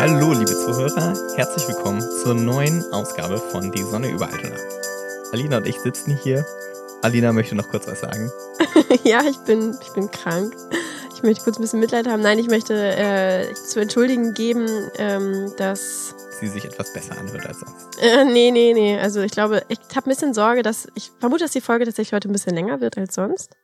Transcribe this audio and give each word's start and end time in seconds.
Hallo, 0.00 0.32
liebe 0.32 0.46
Zuhörer, 0.46 1.12
herzlich 1.36 1.68
willkommen 1.68 2.00
zur 2.00 2.32
neuen 2.32 2.82
Ausgabe 2.90 3.36
von 3.36 3.70
Die 3.70 3.82
Sonne 3.82 4.08
über 4.08 4.32
Altona. 4.32 4.56
Alina 5.30 5.58
und 5.58 5.66
ich 5.66 5.78
sitzen 5.78 6.16
hier. 6.16 6.42
Alina 7.02 7.34
möchte 7.34 7.54
noch 7.54 7.68
kurz 7.68 7.86
was 7.86 8.00
sagen. 8.00 8.32
ja, 9.04 9.20
ich 9.28 9.36
bin, 9.40 9.76
ich 9.78 9.92
bin 9.92 10.10
krank. 10.10 10.56
Ich 11.14 11.22
möchte 11.22 11.44
kurz 11.44 11.58
ein 11.58 11.60
bisschen 11.60 11.80
Mitleid 11.80 12.08
haben. 12.08 12.22
Nein, 12.22 12.38
ich 12.38 12.48
möchte 12.48 12.74
äh, 12.96 13.52
zu 13.52 13.78
entschuldigen 13.78 14.32
geben, 14.32 14.66
ähm, 14.96 15.52
dass 15.58 16.14
sie 16.40 16.48
sich 16.48 16.64
etwas 16.64 16.94
besser 16.94 17.18
anhört 17.18 17.44
als 17.44 17.60
sonst. 17.60 18.02
Äh, 18.02 18.24
nee, 18.24 18.50
nee, 18.52 18.72
nee. 18.72 18.98
Also 18.98 19.20
ich 19.20 19.32
glaube, 19.32 19.64
ich 19.68 19.80
habe 19.94 20.08
ein 20.08 20.14
bisschen 20.14 20.32
Sorge, 20.32 20.62
dass 20.62 20.88
ich 20.94 21.12
vermute, 21.20 21.44
dass 21.44 21.52
die 21.52 21.60
Folge 21.60 21.84
tatsächlich 21.84 22.14
heute 22.14 22.30
ein 22.30 22.32
bisschen 22.32 22.54
länger 22.54 22.80
wird 22.80 22.96
als 22.96 23.14
sonst. 23.14 23.54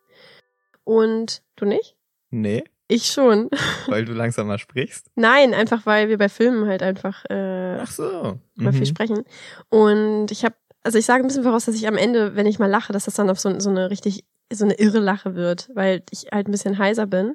Und 0.85 1.43
du 1.57 1.65
nicht? 1.65 1.97
Nee. 2.29 2.63
Ich 2.89 3.07
schon. 3.07 3.51
Weil 3.89 4.05
du 4.05 4.13
langsamer 4.13 4.59
sprichst? 4.59 5.11
Nein, 5.17 5.55
einfach 5.55 5.87
weil 5.87 6.09
wir 6.09 6.19
bei 6.19 6.29
Filmen 6.29 6.69
halt 6.69 6.83
einfach 6.83 7.25
äh, 7.29 7.79
Ach 7.81 7.91
so. 7.91 8.39
mal 8.55 8.73
viel 8.73 8.83
mhm. 8.83 8.87
sprechen. 8.87 9.25
Und 9.71 10.31
ich 10.31 10.45
habe, 10.45 10.55
also 10.85 10.99
ich 10.99 11.05
sage 11.05 11.25
ein 11.25 11.27
bisschen 11.27 11.43
voraus, 11.43 11.65
dass 11.65 11.75
ich 11.75 11.89
am 11.89 11.97
Ende, 11.97 12.37
wenn 12.37 12.47
ich 12.47 12.59
mal 12.59 12.71
lache, 12.71 12.93
dass 12.93 13.07
das 13.07 13.15
dann 13.15 13.29
auf 13.29 13.41
so, 13.41 13.59
so 13.59 13.71
eine 13.71 13.91
richtig, 13.91 14.25
so 14.53 14.65
eine 14.65 14.75
irre 14.75 15.01
Lache 15.01 15.35
wird, 15.35 15.69
weil 15.75 16.05
ich 16.11 16.27
halt 16.33 16.47
ein 16.47 16.53
bisschen 16.53 16.79
heiser 16.79 17.07
bin. 17.07 17.35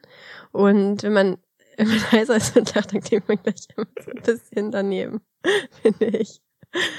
Und 0.54 1.04
wenn 1.04 1.14
man, 1.14 1.38
wenn 1.78 1.90
man 1.90 2.12
heiser 2.12 2.38
ist 2.38 2.56
und 2.56 2.74
lacht, 2.74 2.94
dann 2.94 3.02
klingt 3.02 3.28
man 3.28 3.38
gleich 3.44 3.68
ein 3.76 3.86
bisschen 4.24 4.72
daneben, 4.72 5.22
finde 5.82 6.06
ich. 6.18 6.42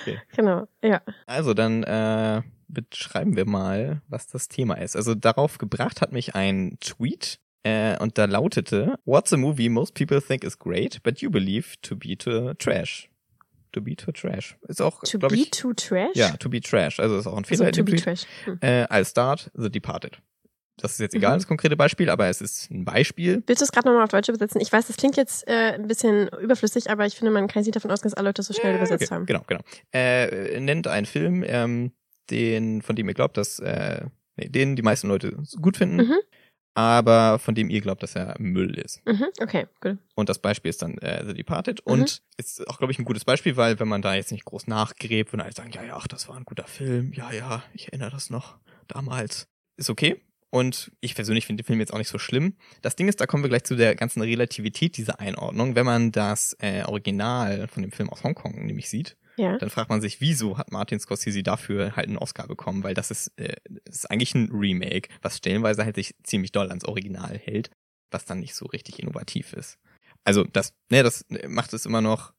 Okay. 0.03 0.21
Genau, 0.37 0.69
ja. 0.85 1.01
Also 1.27 1.55
dann 1.55 1.83
äh, 1.85 2.43
beschreiben 2.69 3.37
wir 3.37 3.47
mal, 3.47 4.03
was 4.09 4.27
das 4.27 4.49
Thema 4.49 4.75
ist. 4.75 4.95
Also 4.95 5.15
darauf 5.15 5.57
gebracht 5.57 6.03
hat 6.03 6.13
mich 6.13 6.35
ein 6.35 6.77
Tweet 6.81 7.39
äh, 7.65 7.97
und 7.99 8.19
da 8.19 8.25
lautete, 8.25 8.95
What's 9.05 9.33
a 9.33 9.37
movie 9.37 9.69
most 9.69 9.95
people 9.95 10.21
think 10.21 10.45
is 10.45 10.59
great, 10.59 11.03
but 11.03 11.21
you 11.21 11.31
believe 11.31 11.77
to 11.83 11.97
be 11.97 12.17
to 12.19 12.55
trash? 12.55 13.09
To 13.73 13.81
be 13.81 13.97
to 13.97 14.13
trash. 14.13 14.57
Ist 14.69 14.83
auch, 14.83 15.01
To 15.03 15.19
be 15.19 15.35
ich, 15.35 15.51
to 15.51 15.73
trash? 15.73 16.15
Ja, 16.15 16.37
to 16.37 16.49
be 16.49 16.61
trash. 16.61 17.01
Also 17.01 17.17
ist 17.17 17.27
auch 17.27 17.37
ein 17.37 17.45
Fehler. 17.45 17.67
Also, 17.67 17.83
to 17.83 17.91
be 17.91 17.97
trash. 17.97 18.25
Hm. 18.45 18.59
Äh, 18.61 18.85
I'll 18.85 19.09
start 19.09 19.51
The 19.55 19.71
Departed. 19.71 20.19
Das 20.79 20.93
ist 20.93 21.01
jetzt 21.01 21.15
egal, 21.15 21.33
mhm. 21.33 21.39
das 21.39 21.47
konkrete 21.47 21.77
Beispiel, 21.77 22.11
aber 22.11 22.29
es 22.29 22.41
ist 22.41 22.71
ein 22.71 22.85
Beispiel. 22.85 23.43
Willst 23.47 23.61
du 23.61 23.65
es 23.65 23.73
gerade 23.73 23.87
nochmal 23.87 24.05
auf 24.05 24.11
Deutsch 24.11 24.29
übersetzen? 24.29 24.61
Ich 24.61 24.73
weiß, 24.73 24.87
das 24.87 24.97
klingt 24.97 25.17
jetzt 25.17 25.47
äh, 25.47 25.75
ein 25.75 25.87
bisschen 25.87 26.29
überflüssig, 26.29 26.91
aber 26.91 27.07
ich 27.07 27.15
finde, 27.15 27.31
man 27.31 27.47
kann 27.47 27.63
sich 27.63 27.73
davon 27.73 27.91
ausgehen, 27.91 28.11
dass 28.11 28.17
alle 28.17 28.31
Leute 28.31 28.41
das 28.41 28.47
so 28.47 28.55
schnell 28.55 28.75
äh, 28.75 28.77
übersetzt 28.79 29.05
okay. 29.05 29.15
haben. 29.15 29.27
Genau, 29.27 29.43
genau. 29.47 29.61
Äh, 29.93 30.59
nennt 30.61 30.89
einen 30.89 31.07
Film, 31.07 31.45
ähm, 31.47 31.93
den, 32.31 32.83
von 32.83 32.97
dem 32.97 33.07
ihr 33.07 33.15
glaubt, 33.15 33.37
dass, 33.37 33.59
äh, 33.59 34.07
nee, 34.37 34.49
den 34.49 34.75
die 34.75 34.83
meisten 34.83 35.09
Leute 35.09 35.37
gut 35.61 35.77
finden. 35.77 35.97
Mhm 35.97 36.19
aber 36.75 37.39
von 37.39 37.55
dem 37.55 37.69
ihr 37.69 37.81
glaubt, 37.81 38.03
dass 38.03 38.17
er 38.17 38.35
Müll 38.39 38.79
ist. 38.79 39.05
Mhm, 39.07 39.27
okay, 39.41 39.67
gut. 39.81 39.99
Und 40.15 40.29
das 40.29 40.39
Beispiel 40.39 40.71
ist 40.71 40.83
dann 40.83 40.99
äh, 40.99 41.25
The 41.27 41.35
Departed. 41.35 41.85
Mhm. 41.87 41.93
Und 41.93 42.23
ist 42.37 42.67
auch, 42.69 42.79
glaube 42.79 42.93
ich, 42.93 42.99
ein 42.99 43.05
gutes 43.05 43.25
Beispiel, 43.25 43.57
weil 43.57 43.79
wenn 43.79 43.89
man 43.89 44.03
da 44.03 44.15
jetzt 44.15 44.33
nicht 44.33 44.45
groß 44.45 44.67
nachgräbt 44.67 45.33
und 45.35 45.41
alle 45.41 45.53
sagen, 45.53 45.71
ja, 45.73 45.83
ja, 45.83 45.97
ach, 45.97 46.09
das 46.09 46.29
war 46.29 46.37
ein 46.37 46.45
guter 46.45 46.67
Film, 46.67 47.13
ja, 47.13 47.33
ja, 47.33 47.63
ich 47.75 47.89
erinnere 47.89 48.11
das 48.11 48.31
noch 48.31 48.57
damals, 48.89 49.49
ist 49.77 49.91
okay. 49.91 50.21
Und 50.55 50.93
ich 51.01 51.15
persönlich 51.15 51.47
finde 51.47 51.63
den 51.63 51.67
Film 51.67 51.81
jetzt 51.81 51.95
auch 51.95 51.99
nicht 51.99 52.11
so 52.11 52.19
schlimm. 52.19 52.57
Das 52.83 52.95
Ding 52.95 53.09
ist, 53.09 53.23
da 53.23 53.27
kommen 53.27 53.43
wir 53.43 53.49
gleich 53.49 53.65
zu 53.65 53.75
der 53.75 53.95
ganzen 53.95 54.21
Relativität 54.21 54.99
dieser 54.99 55.19
Einordnung. 55.19 55.75
Wenn 55.75 55.87
man 55.87 56.13
das 56.13 56.55
äh, 56.61 56.83
Original 56.83 57.69
von 57.69 57.83
dem 57.83 57.91
Film 57.91 58.11
aus 58.11 58.23
Hongkong 58.23 58.67
nämlich 58.67 58.91
sieht, 58.91 59.17
ja. 59.37 59.59
dann 59.59 59.71
fragt 59.71 59.91
man 59.91 60.01
sich, 60.01 60.21
wieso 60.21 60.59
hat 60.59 60.73
Martin 60.73 61.01
Scorsese 61.01 61.43
dafür 61.43 61.97
halt 61.97 62.09
einen 62.09 62.19
Oscar 62.19 62.47
bekommen? 62.47 62.83
Weil 62.83 62.95
das 62.95 63.11
ist, 63.11 63.29
äh, 63.39 63.57
das 63.85 63.97
ist 63.97 64.11
eigentlich 64.11 64.35
ein 64.35 64.51
Remake, 64.53 65.09
was 65.23 65.39
stellenweise 65.39 65.85
halt 65.85 65.97
sich 65.97 66.15
ziemlich 66.23 66.53
doll 66.53 66.69
ans 66.69 66.85
Original 66.85 67.39
hält, 67.39 67.71
was 68.11 68.25
dann 68.25 68.41
nicht 68.41 68.55
so 68.55 68.67
richtig 68.67 68.99
innovativ 68.99 69.53
ist. 69.53 69.79
Also 70.25 70.45
das, 70.45 70.75
ne, 70.91 71.03
das 71.03 71.25
macht 71.49 71.73
es 71.73 71.87
immer 71.87 72.01
noch, 72.01 72.33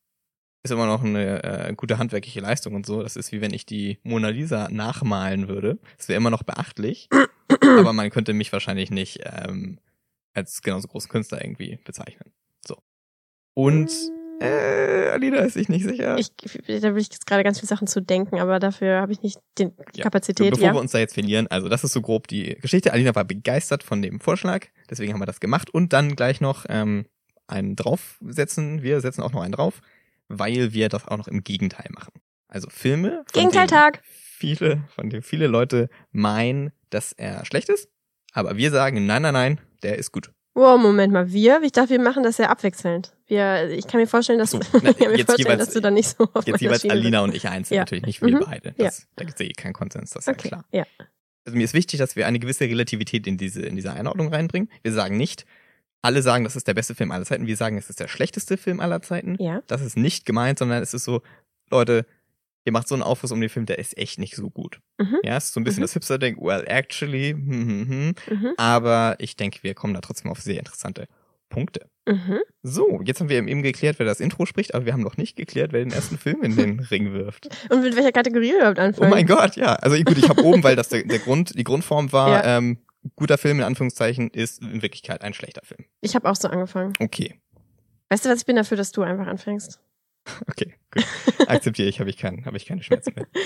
ist 0.64 0.72
immer 0.72 0.86
noch 0.86 1.04
eine 1.04 1.44
äh, 1.44 1.74
gute 1.76 1.98
handwerkliche 1.98 2.40
Leistung 2.40 2.76
und 2.76 2.86
so. 2.86 3.04
Das 3.04 3.16
ist 3.16 3.32
wie 3.32 3.42
wenn 3.42 3.54
ich 3.54 3.66
die 3.66 4.00
Mona 4.04 4.30
Lisa 4.30 4.70
nachmalen 4.70 5.50
würde. 5.50 5.80
Das 5.98 6.08
wäre 6.08 6.18
immer 6.18 6.30
noch 6.30 6.44
beachtlich, 6.44 7.10
aber 7.62 7.92
man 7.94 8.10
könnte 8.10 8.34
mich 8.34 8.54
wahrscheinlich 8.54 8.90
nicht 8.90 9.20
ähm, 9.24 9.80
als 10.34 10.62
genauso 10.62 10.88
großen 10.88 11.10
Künstler 11.10 11.44
irgendwie 11.44 11.80
bezeichnen. 11.84 12.32
So. 12.66 12.78
Und 13.54 13.92
äh, 14.44 15.10
Alina 15.12 15.38
ist 15.40 15.54
sich 15.54 15.70
nicht 15.70 15.86
sicher. 15.86 16.18
Ich, 16.18 16.32
da 16.36 16.94
will 16.94 17.02
ich 17.02 17.10
jetzt 17.12 17.26
gerade 17.26 17.44
ganz 17.44 17.60
viele 17.60 17.68
Sachen 17.68 17.88
zu 17.88 18.02
denken, 18.02 18.40
aber 18.40 18.60
dafür 18.60 19.02
habe 19.02 19.12
ich 19.12 19.22
nicht 19.22 19.40
die 19.58 19.70
ja. 19.96 20.04
Kapazität. 20.04 20.52
Bevor 20.52 20.68
ja. 20.68 20.74
wir 20.74 20.80
uns 20.80 20.92
da 20.92 21.00
jetzt 21.00 21.14
verlieren, 21.14 21.48
also 21.48 21.70
das 21.70 21.84
ist 21.84 21.94
so 21.94 22.02
grob 22.02 22.28
die 22.28 22.56
Geschichte. 22.62 22.94
Alina 22.94 23.16
war 23.16 23.24
begeistert 23.24 23.84
von 23.84 24.02
dem 24.02 24.20
Vorschlag, 24.20 24.68
deswegen 24.90 25.14
haben 25.14 25.22
wir 25.22 25.26
das 25.26 25.40
gemacht 25.40 25.70
und 25.70 25.94
dann 25.94 26.16
gleich 26.16 26.42
noch 26.42 26.66
ähm, 26.70 27.06
einen 27.48 27.76
draufsetzen. 27.76 28.84
Wir 28.84 29.02
setzen 29.02 29.22
auch 29.22 29.34
noch 29.34 29.42
einen 29.42 29.54
drauf, 29.54 29.82
weil 30.28 30.74
wir 30.74 30.90
das 30.90 31.08
auch 31.08 31.18
noch 31.18 31.28
im 31.28 31.44
Gegenteil 31.44 31.88
machen. 31.92 32.14
Also 32.48 32.70
Filme. 32.70 33.24
Gegenteiltag. 33.34 34.02
Viele, 34.04 34.84
von 34.94 35.10
denen 35.10 35.24
viele 35.24 35.48
Leute 35.48 35.90
meinen, 36.12 36.72
dass 36.90 37.14
er 37.14 37.46
schlecht 37.46 37.70
ist, 37.70 37.90
aber 38.34 38.58
wir 38.58 38.72
sagen, 38.72 39.06
nein, 39.06 39.22
nein, 39.22 39.34
nein, 39.34 39.62
der 39.84 39.98
ist 39.98 40.12
gut. 40.12 40.32
Wow, 40.56 40.80
Moment 40.80 41.12
mal, 41.14 41.32
wir? 41.32 41.62
Ich 41.64 41.72
dachte, 41.72 41.92
wir 41.92 42.00
machen 42.00 42.24
das 42.24 42.38
ja 42.38 42.50
abwechselnd. 42.50 43.16
Wir, 43.34 43.72
ich 43.72 43.88
kann 43.88 44.00
mir 44.00 44.08
vorstellen, 44.08 44.38
dass, 44.38 44.52
so, 44.52 44.60
na, 44.74 44.82
mir 44.82 44.94
vorstellen, 44.94 45.38
jeweils, 45.38 45.66
dass 45.66 45.74
du 45.74 45.82
da 45.82 45.90
nicht 45.90 46.08
so 46.08 46.30
auf 46.34 46.46
Jetzt 46.46 46.62
jeweils 46.62 46.86
Alina 46.86 47.22
bist. 47.22 47.30
und 47.30 47.36
ich 47.36 47.50
einzeln, 47.50 47.76
ja. 47.76 47.82
natürlich 47.82 48.06
nicht 48.06 48.22
wir 48.22 48.36
mhm. 48.36 48.44
beide. 48.46 48.74
Das, 48.78 49.00
ja. 49.00 49.06
Da 49.16 49.26
gibt 49.26 49.40
es 49.40 49.48
eh 49.48 49.52
keinen 49.54 49.74
Konsens, 49.74 50.12
das 50.12 50.28
ist 50.28 50.28
okay. 50.28 50.50
ja 50.50 50.50
klar. 50.50 50.66
Ja. 50.72 50.86
Also 51.46 51.58
mir 51.58 51.64
ist 51.64 51.74
wichtig, 51.74 51.98
dass 51.98 52.16
wir 52.16 52.28
eine 52.28 52.40
gewisse 52.40 52.66
Relativität 52.66 53.26
in 53.26 53.38
diese, 53.38 53.62
in 53.64 53.76
diese 53.76 53.92
Einordnung 53.92 54.32
reinbringen. 54.32 54.70
Wir 54.84 54.94
sagen 54.94 55.18
nicht, 55.18 55.46
alle 56.04 56.22
sagen, 56.22 56.44
das 56.44 56.56
ist 56.56 56.68
der 56.68 56.74
beste 56.74 56.96
Film 56.96 57.12
aller 57.12 57.26
Zeiten. 57.26 57.48
Wir 57.48 57.58
sagen, 57.58 57.78
es 57.78 57.90
ist 57.90 58.00
der 58.00 58.08
schlechteste 58.08 58.56
Film 58.56 58.80
aller 58.80 59.02
Zeiten. 59.02 59.36
Ja. 59.40 59.64
Das 59.68 59.82
ist 59.82 59.98
nicht 59.98 60.26
gemeint, 60.26 60.60
sondern 60.60 60.84
es 60.84 60.94
ist 60.94 61.06
so, 61.06 61.22
Leute, 61.72 62.06
ihr 62.66 62.72
macht 62.72 62.88
so 62.88 62.96
einen 62.96 63.04
Aufriss 63.04 63.32
um 63.32 63.42
den 63.42 63.50
Film, 63.50 63.66
der 63.66 63.80
ist 63.80 63.98
echt 63.98 64.20
nicht 64.20 64.36
so 64.36 64.50
gut. 64.50 64.80
Mhm. 65.00 65.18
Ja, 65.24 65.38
es 65.38 65.46
ist 65.46 65.54
so 65.54 65.60
ein 65.60 65.64
bisschen 65.64 65.82
mhm. 65.82 65.86
das 65.86 65.94
Hipster-Ding, 65.94 66.38
well, 66.40 66.64
actually, 66.68 67.32
hm, 67.32 67.50
hm, 67.50 67.90
hm. 67.90 68.16
Mhm. 68.30 68.54
aber 68.58 69.16
ich 69.20 69.36
denke, 69.36 69.60
wir 69.64 69.74
kommen 69.74 69.94
da 69.94 70.02
trotzdem 70.02 70.30
auf 70.30 70.40
sehr 70.40 70.60
interessante 70.60 71.08
Punkte. 71.54 71.88
Mhm. 72.08 72.40
So, 72.64 73.02
jetzt 73.06 73.22
haben 73.22 73.30
wir 73.30 73.38
eben 73.38 73.62
geklärt, 73.62 74.00
wer 74.00 74.06
das 74.06 74.20
Intro 74.20 74.46
spricht, 74.46 74.74
aber 74.74 74.86
wir 74.86 74.94
haben 74.94 75.04
noch 75.04 75.18
nicht 75.18 75.36
geklärt, 75.36 75.72
wer 75.72 75.80
den 75.80 75.94
ersten 75.94 76.18
Film 76.18 76.44
in 76.44 76.56
den 76.56 76.80
Ring 76.92 77.14
wirft. 77.14 77.48
Und 77.70 77.82
mit 77.82 77.96
welcher 77.96 78.12
Kategorie 78.12 78.54
überhaupt 78.56 78.80
anfangen? 78.80 79.12
Oh 79.12 79.16
mein 79.16 79.28
Gott, 79.28 79.56
ja. 79.56 79.76
Also 79.76 79.96
gut, 80.04 80.18
ich 80.18 80.28
habe 80.28 80.44
oben, 80.44 80.64
weil 80.64 80.76
das 80.76 80.90
der, 80.90 81.04
der 81.04 81.20
Grund, 81.20 81.58
die 81.58 81.64
Grundform 81.64 82.12
war, 82.12 82.30
ja. 82.30 82.58
ähm, 82.58 82.80
guter 83.16 83.38
Film 83.38 83.60
in 83.60 83.64
Anführungszeichen 83.64 84.30
ist 84.32 84.62
in 84.62 84.82
Wirklichkeit 84.82 85.22
ein 85.22 85.34
schlechter 85.34 85.62
Film. 85.64 85.86
Ich 86.02 86.16
habe 86.16 86.30
auch 86.30 86.36
so 86.36 86.48
angefangen. 86.48 86.94
Okay. 87.00 87.40
Weißt 88.10 88.26
du 88.26 88.30
was, 88.30 88.40
ich 88.40 88.46
bin 88.46 88.56
dafür, 88.56 88.78
dass 88.78 88.92
du 88.92 89.02
einfach 89.02 89.28
anfängst. 89.28 89.80
Okay, 90.48 90.74
gut. 90.90 91.06
Akzeptiere 91.48 91.90
ich, 91.90 92.00
habe 92.00 92.10
ich, 92.10 92.16
kein, 92.16 92.46
hab 92.46 92.56
ich 92.56 92.66
keine 92.66 92.82
Schmerzen 92.82 93.14
mehr. 93.16 93.28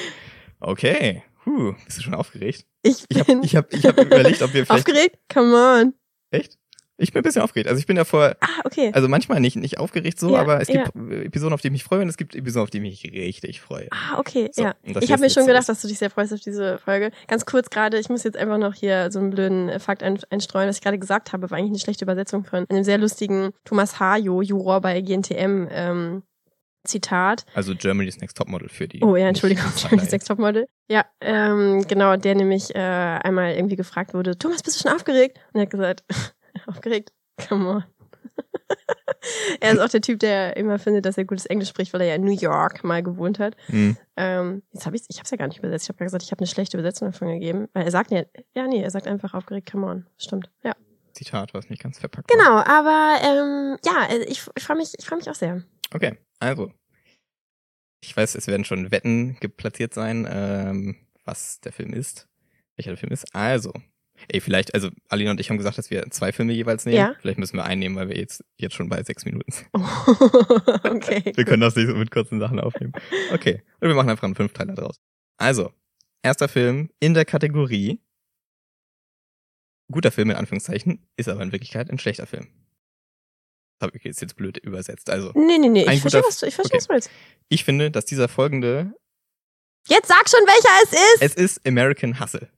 Okay. 0.59 1.23
Huh, 1.46 1.73
bist 1.85 2.00
du 2.00 2.01
schon 2.01 2.16
aufgeregt? 2.16 2.66
Ich 2.81 3.07
bin. 3.07 3.22
Ich 3.22 3.28
habe 3.28 3.44
ich 3.44 3.56
hab, 3.56 3.73
ich 3.73 3.85
hab 3.85 4.00
überlegt, 4.00 4.41
ob 4.41 4.53
wir 4.53 4.66
vielleicht. 4.66 4.88
Aufgeregt? 4.88 5.19
Come 5.31 5.53
on. 5.56 5.94
Echt? 6.31 6.57
Ich 6.97 7.13
bin 7.13 7.22
ein 7.22 7.24
bisschen 7.24 7.44
aufgeregt. 7.44 7.69
Also 7.69 7.80
ich 7.80 7.85
bin 7.85 7.96
ja 7.96 8.06
vor, 8.06 8.35
ah, 8.40 8.47
okay. 8.63 8.91
also 8.94 9.08
manchmal 9.08 9.40
nicht, 9.40 9.56
nicht 9.56 9.78
aufgeregt 9.78 10.19
so, 10.19 10.34
ja, 10.34 10.41
aber 10.41 10.62
es 10.62 10.68
gibt 10.68 10.90
ja. 10.96 11.18
Episoden, 11.24 11.53
auf 11.53 11.62
die 11.62 11.68
ich 11.68 11.72
mich 11.72 11.84
freue 11.84 12.02
und 12.02 12.09
es 12.09 12.18
gibt 12.18 12.35
Episoden, 12.35 12.63
auf 12.63 12.69
die 12.72 12.78
ich 12.78 13.03
mich 13.03 13.13
richtig 13.13 13.62
freue. 13.62 13.88
Ah, 13.91 14.18
okay, 14.18 14.50
so, 14.52 14.63
ja. 14.63 14.75
Ich 14.84 15.12
habe 15.12 15.22
mir 15.22 15.30
schon 15.30 15.46
gedacht, 15.46 15.69
dass 15.69 15.81
du 15.81 15.88
dich 15.88 16.00
sehr 16.00 16.09
freust 16.09 16.34
auf 16.34 16.40
diese 16.40 16.80
Folge. 16.80 17.12
Ganz 17.28 17.46
kurz 17.46 17.69
gerade, 17.69 18.00
ich 18.00 18.09
muss 18.09 18.24
jetzt 18.24 18.38
einfach 18.38 18.58
noch 18.58 18.74
hier 18.74 19.12
so 19.12 19.19
einen 19.19 19.30
blöden 19.30 19.80
Fakt 19.80 20.02
einstreuen, 20.02 20.69
was 20.69 20.78
ich 20.78 20.81
gerade 20.81 20.97
gesagt 20.97 21.34
habe, 21.34 21.50
war 21.52 21.58
eigentlich 21.58 21.72
eine 21.72 21.80
schlechte 21.80 22.06
Übersetzung 22.06 22.46
von 22.46 22.66
einem 22.68 22.84
sehr 22.84 22.97
lustigen 22.97 23.52
Thomas 23.64 24.00
Hajo, 24.00 24.41
Juror 24.41 24.81
bei 24.81 25.02
GNTM, 25.02 25.68
ähm, 25.69 26.24
Zitat. 26.88 27.46
Also 27.53 27.75
Germany's 27.75 28.18
Next 28.19 28.38
Topmodel 28.38 28.69
für 28.69 28.88
die. 28.88 29.03
Oh 29.03 29.16
ja, 29.16 29.28
Entschuldigung, 29.28 29.66
Germany's 29.75 30.12
Next 30.12 30.28
Topmodel. 30.28 30.68
Ja, 30.90 31.06
ähm, 31.22 31.85
genau, 31.88 32.16
der 32.16 32.35
nämlich 32.35 32.73
äh, 32.73 32.79
einmal 32.79 33.53
irgendwie 33.53 33.76
gefragt 33.76 34.14
wurde, 34.14 34.38
Thomas, 34.38 34.64
bist 34.64 34.79
du 34.79 34.88
schon 34.88 34.96
aufgeregt? 34.96 35.38
Und 35.53 35.59
er 35.59 35.61
hat 35.64 35.70
gesagt, 35.70 36.03
aufgeregt? 36.67 37.11
Come 37.47 37.69
on. 37.69 37.84
er 39.61 39.73
ist 39.73 39.79
auch 39.79 39.90
der 39.90 40.02
Typ, 40.02 40.19
der 40.19 40.58
immer 40.58 40.79
findet, 40.79 41.05
dass 41.05 41.17
er 41.17 41.25
gutes 41.25 41.46
Englisch 41.46 41.69
spricht, 41.69 41.93
weil 41.93 42.02
er 42.02 42.08
ja 42.08 42.16
in 42.16 42.23
New 42.23 42.35
York 42.35 42.84
mal 42.84 43.03
gewohnt 43.03 43.40
hat. 43.40 43.55
Mhm. 43.67 43.97
Ähm, 44.16 44.64
jetzt 44.73 44.85
habe 44.85 44.96
ich, 44.96 45.03
ich 45.08 45.17
habe 45.17 45.25
es 45.25 45.31
ja 45.31 45.37
gar 45.37 45.47
nicht 45.47 45.59
übersetzt. 45.59 45.85
Ich 45.85 45.90
habe 45.90 46.03
gesagt, 46.03 46.23
ich 46.23 46.31
habe 46.31 46.40
eine 46.40 46.47
schlechte 46.47 46.78
Übersetzung 46.78 47.11
davon 47.11 47.28
gegeben, 47.29 47.67
weil 47.73 47.85
er 47.85 47.91
sagt 47.91 48.11
ja, 48.11 48.23
ja 48.55 48.67
nee, 48.67 48.81
er 48.81 48.91
sagt 48.91 49.08
einfach 49.08 49.34
aufgeregt, 49.34 49.72
come 49.72 49.87
on. 49.87 50.08
Stimmt, 50.17 50.49
ja. 50.64 50.73
Zitat, 51.14 51.53
was 51.53 51.69
nicht 51.69 51.81
ganz 51.81 51.97
verpackt. 51.99 52.28
Genau, 52.28 52.58
aber 52.58 53.17
ähm, 53.23 53.78
ja, 53.85 54.08
ich, 54.28 54.47
ich 54.55 54.64
freue 54.64 54.78
mich, 54.78 54.93
ich 54.97 55.05
freue 55.05 55.17
mich 55.17 55.29
auch 55.29 55.35
sehr. 55.35 55.64
Okay, 55.93 56.17
also 56.40 56.72
ich 58.02 58.16
weiß, 58.16 58.35
es 58.35 58.47
werden 58.47 58.66
schon 58.66 58.91
Wetten 58.91 59.37
geplatziert 59.40 59.93
sein, 59.93 60.28
ähm, 60.29 60.96
was 61.25 61.59
der 61.61 61.73
Film 61.73 61.93
ist, 61.93 62.28
welcher 62.75 62.91
der 62.91 62.97
Film 62.97 63.11
ist. 63.11 63.35
Also, 63.35 63.73
Ey, 64.28 64.41
vielleicht, 64.41 64.73
also 64.73 64.90
Alina 65.09 65.31
und 65.31 65.40
ich 65.40 65.49
haben 65.49 65.58
gesagt, 65.58 65.78
dass 65.78 65.90
wir 65.90 66.09
zwei 66.11 66.31
Filme 66.31 66.53
jeweils 66.53 66.85
nehmen. 66.85 66.97
Ja. 66.97 67.16
Vielleicht 67.22 67.40
müssen 67.40 67.58
wir 67.58 67.66
einen 67.66 67.79
nehmen, 67.79 67.96
weil 67.96 68.09
wir 68.09 68.17
jetzt, 68.17 68.43
jetzt 68.58 68.75
schon 68.75 68.90
bei 68.90 69.02
sechs 69.03 69.25
Minuten 69.25 69.52
sind. 69.52 69.67
okay. 69.73 71.31
wir 71.35 71.46
können 71.46 71.61
das 71.61 71.75
nicht 71.75 71.87
so 71.87 71.96
mit 71.96 72.11
kurzen 72.11 72.40
Sachen 72.40 72.59
aufnehmen. 72.59 72.93
Okay. 73.34 73.61
Und 73.79 73.87
wir 73.87 73.96
machen 73.96 74.09
einfach 74.09 74.23
einen 74.23 74.35
Fünfteiler 74.35 74.73
draus. 74.73 74.99
Also, 75.37 75.72
erster 76.23 76.47
Film 76.47 76.90
in 76.99 77.14
der 77.14 77.25
Kategorie 77.25 77.99
guter 79.91 80.11
Film 80.11 80.29
in 80.29 80.35
Anführungszeichen, 80.35 81.08
ist 81.16 81.29
aber 81.29 81.41
in 81.41 81.52
Wirklichkeit 81.52 81.90
ein 81.90 81.99
schlechter 81.99 82.28
Film. 82.28 82.47
habe 83.81 83.96
ich 83.96 84.03
jetzt, 84.03 84.22
jetzt 84.22 84.35
blöd 84.35 84.58
übersetzt. 84.58 85.09
Also, 85.09 85.31
Nee, 85.35 85.58
nee, 85.59 85.69
nee, 85.69 85.91
ich 85.91 86.02
verstehe, 86.02 86.23
was 86.23 86.40
du, 86.40 86.47
ich 86.47 86.55
verstehe, 86.55 86.79
okay. 86.79 86.87
was 86.87 86.87
du 86.87 86.93
willst. 86.93 87.11
ich 87.49 87.64
finde, 87.64 87.91
dass 87.91 88.05
dieser 88.05 88.28
folgende, 88.28 88.93
Jetzt 89.87 90.08
sag 90.09 90.28
schon, 90.28 90.41
welcher 90.41 90.84
es 90.84 90.91
ist! 90.91 91.22
es 91.22 91.35
ist 91.35 91.67
American 91.67 92.19
Hustle. 92.19 92.49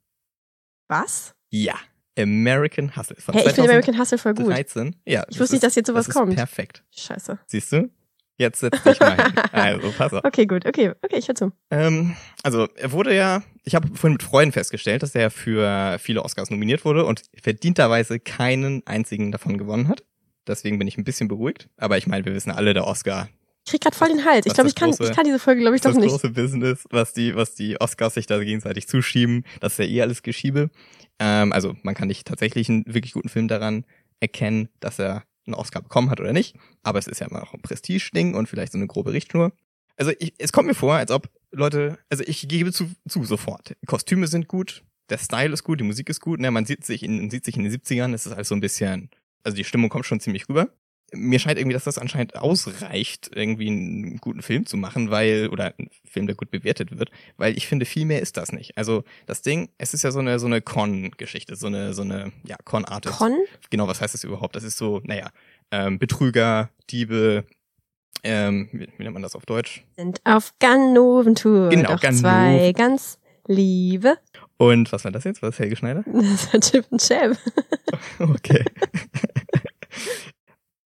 was? 0.87 1.35
Ja, 1.49 1.75
American 2.17 2.95
Hustle. 2.95 3.15
Von 3.19 3.33
Hey, 3.33 3.43
ich 3.47 3.53
finde 3.53 3.69
American 3.69 3.97
Hustle 3.97 4.17
voll 4.17 4.33
gut. 4.33 4.45
2013. 4.45 4.95
Ja, 5.05 5.25
Ich 5.29 5.39
wusste 5.39 5.55
nicht, 5.55 5.63
dass 5.63 5.75
jetzt 5.75 5.87
sowas 5.87 6.05
das 6.07 6.15
kommt. 6.15 6.31
Ist 6.33 6.37
perfekt. 6.37 6.83
Scheiße. 6.95 7.39
Siehst 7.47 7.71
du? 7.71 7.89
Jetzt 8.37 8.61
setz 8.61 8.81
dich 8.83 8.99
mal 9.01 9.15
hin. 9.21 9.33
Also, 9.51 9.91
pass 9.97 10.13
auf. 10.13 10.23
Okay, 10.23 10.45
gut. 10.45 10.65
Okay, 10.65 10.93
okay, 11.01 11.17
ich 11.17 11.27
höre 11.27 11.35
zu. 11.35 11.51
Ähm, 11.71 12.15
also, 12.41 12.67
er 12.75 12.91
wurde 12.93 13.13
ja, 13.13 13.43
ich 13.65 13.75
habe 13.75 13.87
vorhin 13.89 14.13
mit 14.13 14.23
Freuden 14.23 14.51
festgestellt, 14.53 15.03
dass 15.03 15.13
er 15.13 15.29
für 15.29 15.97
viele 15.99 16.23
Oscars 16.23 16.49
nominiert 16.49 16.85
wurde 16.85 17.05
und 17.05 17.23
verdienterweise 17.41 18.19
keinen 18.19 18.85
einzigen 18.87 19.31
davon 19.33 19.57
gewonnen 19.57 19.89
hat. 19.89 20.03
Deswegen 20.47 20.79
bin 20.79 20.87
ich 20.87 20.97
ein 20.97 21.03
bisschen 21.03 21.27
beruhigt. 21.27 21.69
Aber 21.77 21.97
ich 21.97 22.07
meine, 22.07 22.23
wir 22.25 22.33
wissen 22.33 22.51
alle, 22.51 22.73
der 22.73 22.87
Oscar 22.87 23.27
krieg 23.69 23.81
grad 23.81 23.95
voll 23.95 24.09
den 24.09 24.25
Hals. 24.25 24.45
Ich 24.45 24.53
glaube, 24.53 24.65
das 24.69 24.71
ich 24.73 24.75
kann, 24.75 24.91
große- 24.91 25.09
ich 25.09 25.15
kann 25.15 25.25
diese 25.25 25.39
Folge, 25.39 25.61
glaube 25.61 25.75
ich, 25.75 25.81
das 25.81 25.93
doch 25.93 25.99
nicht. 26.01 26.09
große 26.11 26.29
Business, 26.31 26.85
was 26.89 27.13
die, 27.13 27.35
was 27.35 27.55
die 27.55 27.79
Oscars 27.79 28.13
sich 28.15 28.25
da 28.25 28.37
gegenseitig 28.43 28.87
zuschieben. 28.87 29.43
Das 29.61 29.73
ist 29.73 29.79
ja 29.79 29.85
eh 29.85 30.01
alles 30.01 30.21
Geschiebe. 30.23 30.69
Ähm, 31.19 31.51
also 31.53 31.75
man 31.83 31.95
kann 31.95 32.07
nicht 32.07 32.27
tatsächlich 32.27 32.69
einen 32.69 32.85
wirklich 32.87 33.13
guten 33.13 33.29
Film 33.29 33.47
daran 33.47 33.85
erkennen, 34.19 34.69
dass 34.79 34.99
er 34.99 35.23
einen 35.45 35.55
Oscar 35.55 35.81
bekommen 35.81 36.09
hat 36.09 36.19
oder 36.19 36.33
nicht. 36.33 36.55
Aber 36.83 36.99
es 36.99 37.07
ist 37.07 37.19
ja 37.19 37.27
immer 37.27 37.39
noch 37.39 37.53
ein 37.53 37.61
Prestige-Ding 37.61 38.35
und 38.35 38.47
vielleicht 38.47 38.71
so 38.73 38.77
eine 38.77 38.87
grobe 38.87 39.13
Richtschnur. 39.13 39.51
Also 39.97 40.11
ich, 40.19 40.33
es 40.37 40.51
kommt 40.51 40.67
mir 40.67 40.75
vor, 40.75 40.93
als 40.95 41.11
ob 41.11 41.29
Leute, 41.51 41.97
also 42.09 42.23
ich 42.25 42.47
gebe 42.47 42.71
zu, 42.71 42.89
zu 43.07 43.23
sofort. 43.25 43.75
Kostüme 43.85 44.27
sind 44.27 44.47
gut, 44.47 44.83
der 45.09 45.17
Style 45.17 45.51
ist 45.53 45.63
gut, 45.63 45.79
die 45.79 45.83
Musik 45.83 46.09
ist 46.09 46.21
gut. 46.21 46.39
Ne, 46.39 46.51
man 46.51 46.65
sieht 46.65 46.85
sich 46.85 47.03
in, 47.03 47.29
sieht 47.29 47.43
sich 47.45 47.57
in 47.57 47.63
den 47.63 47.73
70ern, 47.73 48.13
es 48.13 48.25
ist 48.25 48.31
alles 48.31 48.47
so 48.47 48.55
ein 48.55 48.61
bisschen, 48.61 49.09
also 49.43 49.55
die 49.57 49.63
Stimmung 49.63 49.89
kommt 49.89 50.05
schon 50.05 50.19
ziemlich 50.19 50.47
rüber 50.47 50.69
mir 51.13 51.39
scheint 51.39 51.57
irgendwie, 51.57 51.73
dass 51.73 51.83
das 51.83 51.97
anscheinend 51.97 52.35
ausreicht, 52.35 53.31
irgendwie 53.33 53.67
einen 53.67 54.17
guten 54.17 54.41
Film 54.41 54.65
zu 54.65 54.77
machen, 54.77 55.11
weil, 55.11 55.49
oder 55.49 55.73
einen 55.77 55.89
Film, 56.05 56.27
der 56.27 56.35
gut 56.35 56.51
bewertet 56.51 56.97
wird, 56.97 57.11
weil 57.37 57.57
ich 57.57 57.67
finde, 57.67 57.85
viel 57.85 58.05
mehr 58.05 58.21
ist 58.21 58.37
das 58.37 58.51
nicht. 58.51 58.77
Also 58.77 59.03
das 59.25 59.41
Ding, 59.41 59.69
es 59.77 59.93
ist 59.93 60.03
ja 60.03 60.11
so 60.11 60.19
eine, 60.19 60.39
so 60.39 60.47
eine 60.47 60.61
Con-Geschichte, 60.61 61.55
so 61.55 61.67
eine, 61.67 61.93
so 61.93 62.01
eine, 62.01 62.31
ja, 62.43 62.55
Con-Artist. 62.63 63.17
Con? 63.17 63.33
Genau, 63.69 63.87
was 63.87 64.01
heißt 64.01 64.13
das 64.13 64.23
überhaupt? 64.23 64.55
Das 64.55 64.63
ist 64.63 64.77
so, 64.77 65.01
naja, 65.03 65.29
ähm, 65.71 65.99
Betrüger, 65.99 66.69
Diebe, 66.89 67.45
ähm, 68.23 68.69
wie, 68.71 68.87
wie 68.97 69.03
nennt 69.03 69.13
man 69.13 69.23
das 69.23 69.35
auf 69.35 69.45
Deutsch? 69.45 69.83
Sind 69.95 70.21
auf 70.25 70.53
Ganoventour. 70.59 71.69
Genau, 71.69 71.93
Doch 71.93 72.01
Ganoven. 72.01 72.21
zwei 72.21 72.73
ganz 72.73 73.19
liebe. 73.47 74.17
Und 74.57 74.91
was 74.91 75.03
war 75.05 75.11
das 75.11 75.23
jetzt? 75.23 75.41
Was 75.41 75.51
ist 75.51 75.59
Helge 75.59 75.75
Schneider? 75.75 76.03
Das 76.13 76.53
war 76.53 76.59
Chip 76.59 76.85
und 76.89 77.01
Chap. 77.01 77.37
Okay. 78.19 78.63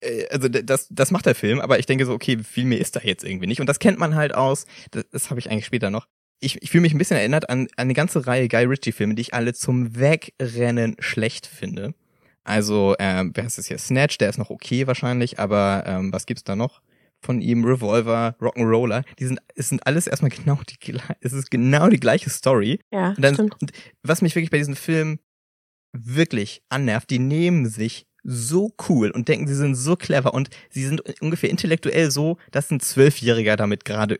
Äh, 0.04 0.26
also 0.30 0.48
das, 0.48 0.88
das 0.90 1.10
macht 1.10 1.26
der 1.26 1.34
Film, 1.34 1.60
aber 1.60 1.78
ich 1.78 1.86
denke 1.86 2.06
so, 2.06 2.12
okay, 2.12 2.38
viel 2.42 2.64
mehr 2.64 2.80
ist 2.80 2.96
da 2.96 3.00
jetzt 3.02 3.24
irgendwie 3.24 3.46
nicht. 3.46 3.60
Und 3.60 3.66
das 3.66 3.78
kennt 3.78 3.98
man 3.98 4.14
halt 4.14 4.34
aus, 4.34 4.66
das, 4.90 5.04
das 5.10 5.30
habe 5.30 5.40
ich 5.40 5.50
eigentlich 5.50 5.66
später 5.66 5.90
noch. 5.90 6.06
Ich, 6.40 6.60
ich 6.62 6.70
fühle 6.70 6.82
mich 6.82 6.92
ein 6.92 6.98
bisschen 6.98 7.16
erinnert 7.16 7.48
an, 7.48 7.60
an 7.60 7.68
eine 7.76 7.94
ganze 7.94 8.26
Reihe 8.26 8.48
Guy 8.48 8.64
Ritchie-Filme, 8.64 9.14
die 9.14 9.22
ich 9.22 9.34
alle 9.34 9.54
zum 9.54 9.96
Wegrennen 9.98 10.96
schlecht 10.98 11.46
finde. 11.46 11.94
Also, 12.42 12.94
ähm, 12.98 13.30
wer 13.34 13.44
heißt 13.44 13.56
das 13.56 13.68
hier? 13.68 13.78
Snatch, 13.78 14.18
der 14.18 14.28
ist 14.28 14.38
noch 14.38 14.50
okay 14.50 14.86
wahrscheinlich, 14.86 15.38
aber 15.38 15.84
ähm, 15.86 16.12
was 16.12 16.26
gibt's 16.26 16.44
da 16.44 16.54
noch? 16.56 16.82
Von 17.22 17.40
ihm, 17.40 17.64
Revolver, 17.64 18.36
Rock'n'Roller, 18.38 19.02
die 19.18 19.24
sind, 19.24 19.40
es 19.54 19.70
sind 19.70 19.86
alles 19.86 20.06
erstmal 20.06 20.30
genau 20.30 20.60
die, 20.68 20.94
es 21.20 21.32
ist 21.32 21.50
genau 21.50 21.88
die 21.88 21.98
gleiche 22.00 22.28
Story. 22.28 22.80
Ja, 22.92 23.10
Und, 23.10 23.22
dann, 23.22 23.34
stimmt. 23.34 23.56
und 23.62 23.72
was 24.02 24.20
mich 24.20 24.34
wirklich 24.34 24.50
bei 24.50 24.58
diesen 24.58 24.76
Filmen 24.76 25.20
wirklich 25.94 26.62
annervt, 26.68 27.08
die 27.08 27.18
nehmen 27.20 27.66
sich 27.66 28.06
so 28.24 28.72
cool 28.88 29.10
und 29.10 29.28
denken, 29.28 29.46
sie 29.46 29.54
sind 29.54 29.74
so 29.74 29.96
clever 29.96 30.34
und 30.34 30.48
sie 30.70 30.84
sind 30.84 31.02
ungefähr 31.20 31.50
intellektuell 31.50 32.10
so, 32.10 32.38
dass 32.50 32.70
ein 32.70 32.80
Zwölfjähriger 32.80 33.56
damit 33.56 33.84
gerade 33.84 34.18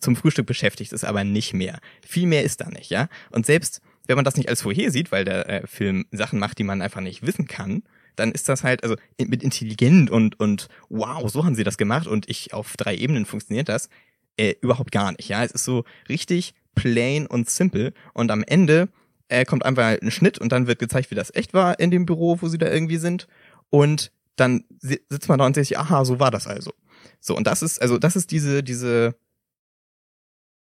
zum 0.00 0.16
Frühstück 0.16 0.46
beschäftigt 0.46 0.92
ist, 0.92 1.04
aber 1.04 1.24
nicht 1.24 1.54
mehr. 1.54 1.80
Viel 2.06 2.26
mehr 2.26 2.44
ist 2.44 2.60
da 2.60 2.68
nicht, 2.68 2.90
ja. 2.90 3.08
Und 3.30 3.46
selbst 3.46 3.80
wenn 4.06 4.16
man 4.16 4.24
das 4.24 4.36
nicht 4.36 4.48
als 4.48 4.62
vorher 4.62 4.90
sieht, 4.90 5.12
weil 5.12 5.24
der 5.24 5.48
äh, 5.48 5.66
Film 5.66 6.06
Sachen 6.10 6.38
macht, 6.38 6.58
die 6.58 6.64
man 6.64 6.82
einfach 6.82 7.00
nicht 7.00 7.26
wissen 7.26 7.46
kann, 7.46 7.82
dann 8.16 8.32
ist 8.32 8.48
das 8.48 8.64
halt, 8.64 8.82
also 8.82 8.96
mit 9.18 9.42
intelligent 9.42 10.10
und, 10.10 10.40
und 10.40 10.68
wow, 10.88 11.30
so 11.30 11.44
haben 11.44 11.54
sie 11.54 11.64
das 11.64 11.78
gemacht 11.78 12.06
und 12.06 12.28
ich 12.28 12.52
auf 12.52 12.76
drei 12.76 12.96
Ebenen 12.96 13.26
funktioniert 13.26 13.68
das, 13.68 13.88
äh, 14.36 14.54
überhaupt 14.60 14.92
gar 14.92 15.12
nicht, 15.12 15.28
ja. 15.28 15.44
Es 15.44 15.52
ist 15.52 15.64
so 15.64 15.84
richtig 16.08 16.54
plain 16.74 17.26
und 17.26 17.48
simple 17.50 17.92
und 18.14 18.30
am 18.30 18.42
Ende 18.42 18.88
äh, 19.28 19.44
kommt 19.44 19.64
einfach 19.64 19.98
ein 20.00 20.10
Schnitt 20.10 20.38
und 20.38 20.52
dann 20.52 20.66
wird 20.66 20.78
gezeigt, 20.78 21.10
wie 21.10 21.14
das 21.14 21.34
echt 21.34 21.54
war 21.54 21.78
in 21.80 21.90
dem 21.90 22.06
Büro, 22.06 22.38
wo 22.40 22.48
sie 22.48 22.58
da 22.58 22.70
irgendwie 22.70 22.98
sind. 22.98 23.28
Und 23.70 24.12
dann 24.36 24.64
si- 24.78 25.00
sitzt 25.08 25.28
man 25.28 25.38
da 25.38 25.46
und 25.46 25.54
sagt 25.54 25.66
sich, 25.66 25.78
aha, 25.78 26.04
so 26.04 26.20
war 26.20 26.30
das 26.30 26.46
also. 26.46 26.72
So, 27.20 27.36
und 27.36 27.46
das 27.46 27.62
ist, 27.62 27.80
also 27.82 27.98
das 27.98 28.16
ist 28.16 28.30
diese, 28.30 28.62
diese 28.62 29.14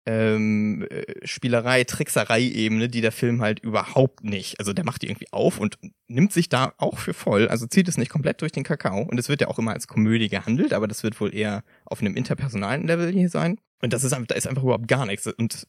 ähm, 0.06 0.86
äh, 0.90 1.26
Spielerei, 1.26 1.84
Trickserei-Ebene, 1.84 2.88
die 2.88 3.00
der 3.00 3.12
Film 3.12 3.42
halt 3.42 3.60
überhaupt 3.60 4.24
nicht. 4.24 4.58
Also 4.58 4.72
der 4.72 4.84
macht 4.84 5.02
die 5.02 5.08
irgendwie 5.08 5.30
auf 5.30 5.58
und 5.58 5.78
nimmt 6.08 6.32
sich 6.32 6.48
da 6.48 6.72
auch 6.78 6.98
für 6.98 7.14
voll, 7.14 7.48
also 7.48 7.66
zieht 7.66 7.88
es 7.88 7.98
nicht 7.98 8.10
komplett 8.10 8.40
durch 8.40 8.52
den 8.52 8.64
Kakao. 8.64 9.02
Und 9.02 9.18
es 9.18 9.28
wird 9.28 9.40
ja 9.40 9.48
auch 9.48 9.58
immer 9.58 9.72
als 9.72 9.86
Komödie 9.86 10.28
gehandelt, 10.28 10.72
aber 10.72 10.88
das 10.88 11.02
wird 11.02 11.20
wohl 11.20 11.34
eher 11.34 11.62
auf 11.84 12.00
einem 12.00 12.16
interpersonalen 12.16 12.86
Level 12.86 13.12
hier 13.12 13.28
sein. 13.28 13.60
Und 13.82 13.92
das 13.92 14.04
ist 14.04 14.12
einfach, 14.12 14.28
da 14.28 14.34
ist 14.34 14.46
einfach 14.46 14.62
überhaupt 14.62 14.88
gar 14.88 15.06
nichts. 15.06 15.26
Und, 15.26 15.68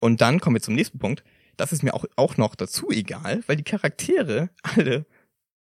und 0.00 0.20
dann 0.20 0.40
kommen 0.40 0.56
wir 0.56 0.62
zum 0.62 0.74
nächsten 0.74 0.98
Punkt. 0.98 1.24
Das 1.56 1.72
ist 1.72 1.82
mir 1.82 1.94
auch, 1.94 2.04
auch 2.16 2.36
noch 2.36 2.54
dazu 2.54 2.90
egal, 2.90 3.42
weil 3.46 3.56
die 3.56 3.64
Charaktere 3.64 4.50
alle 4.62 5.06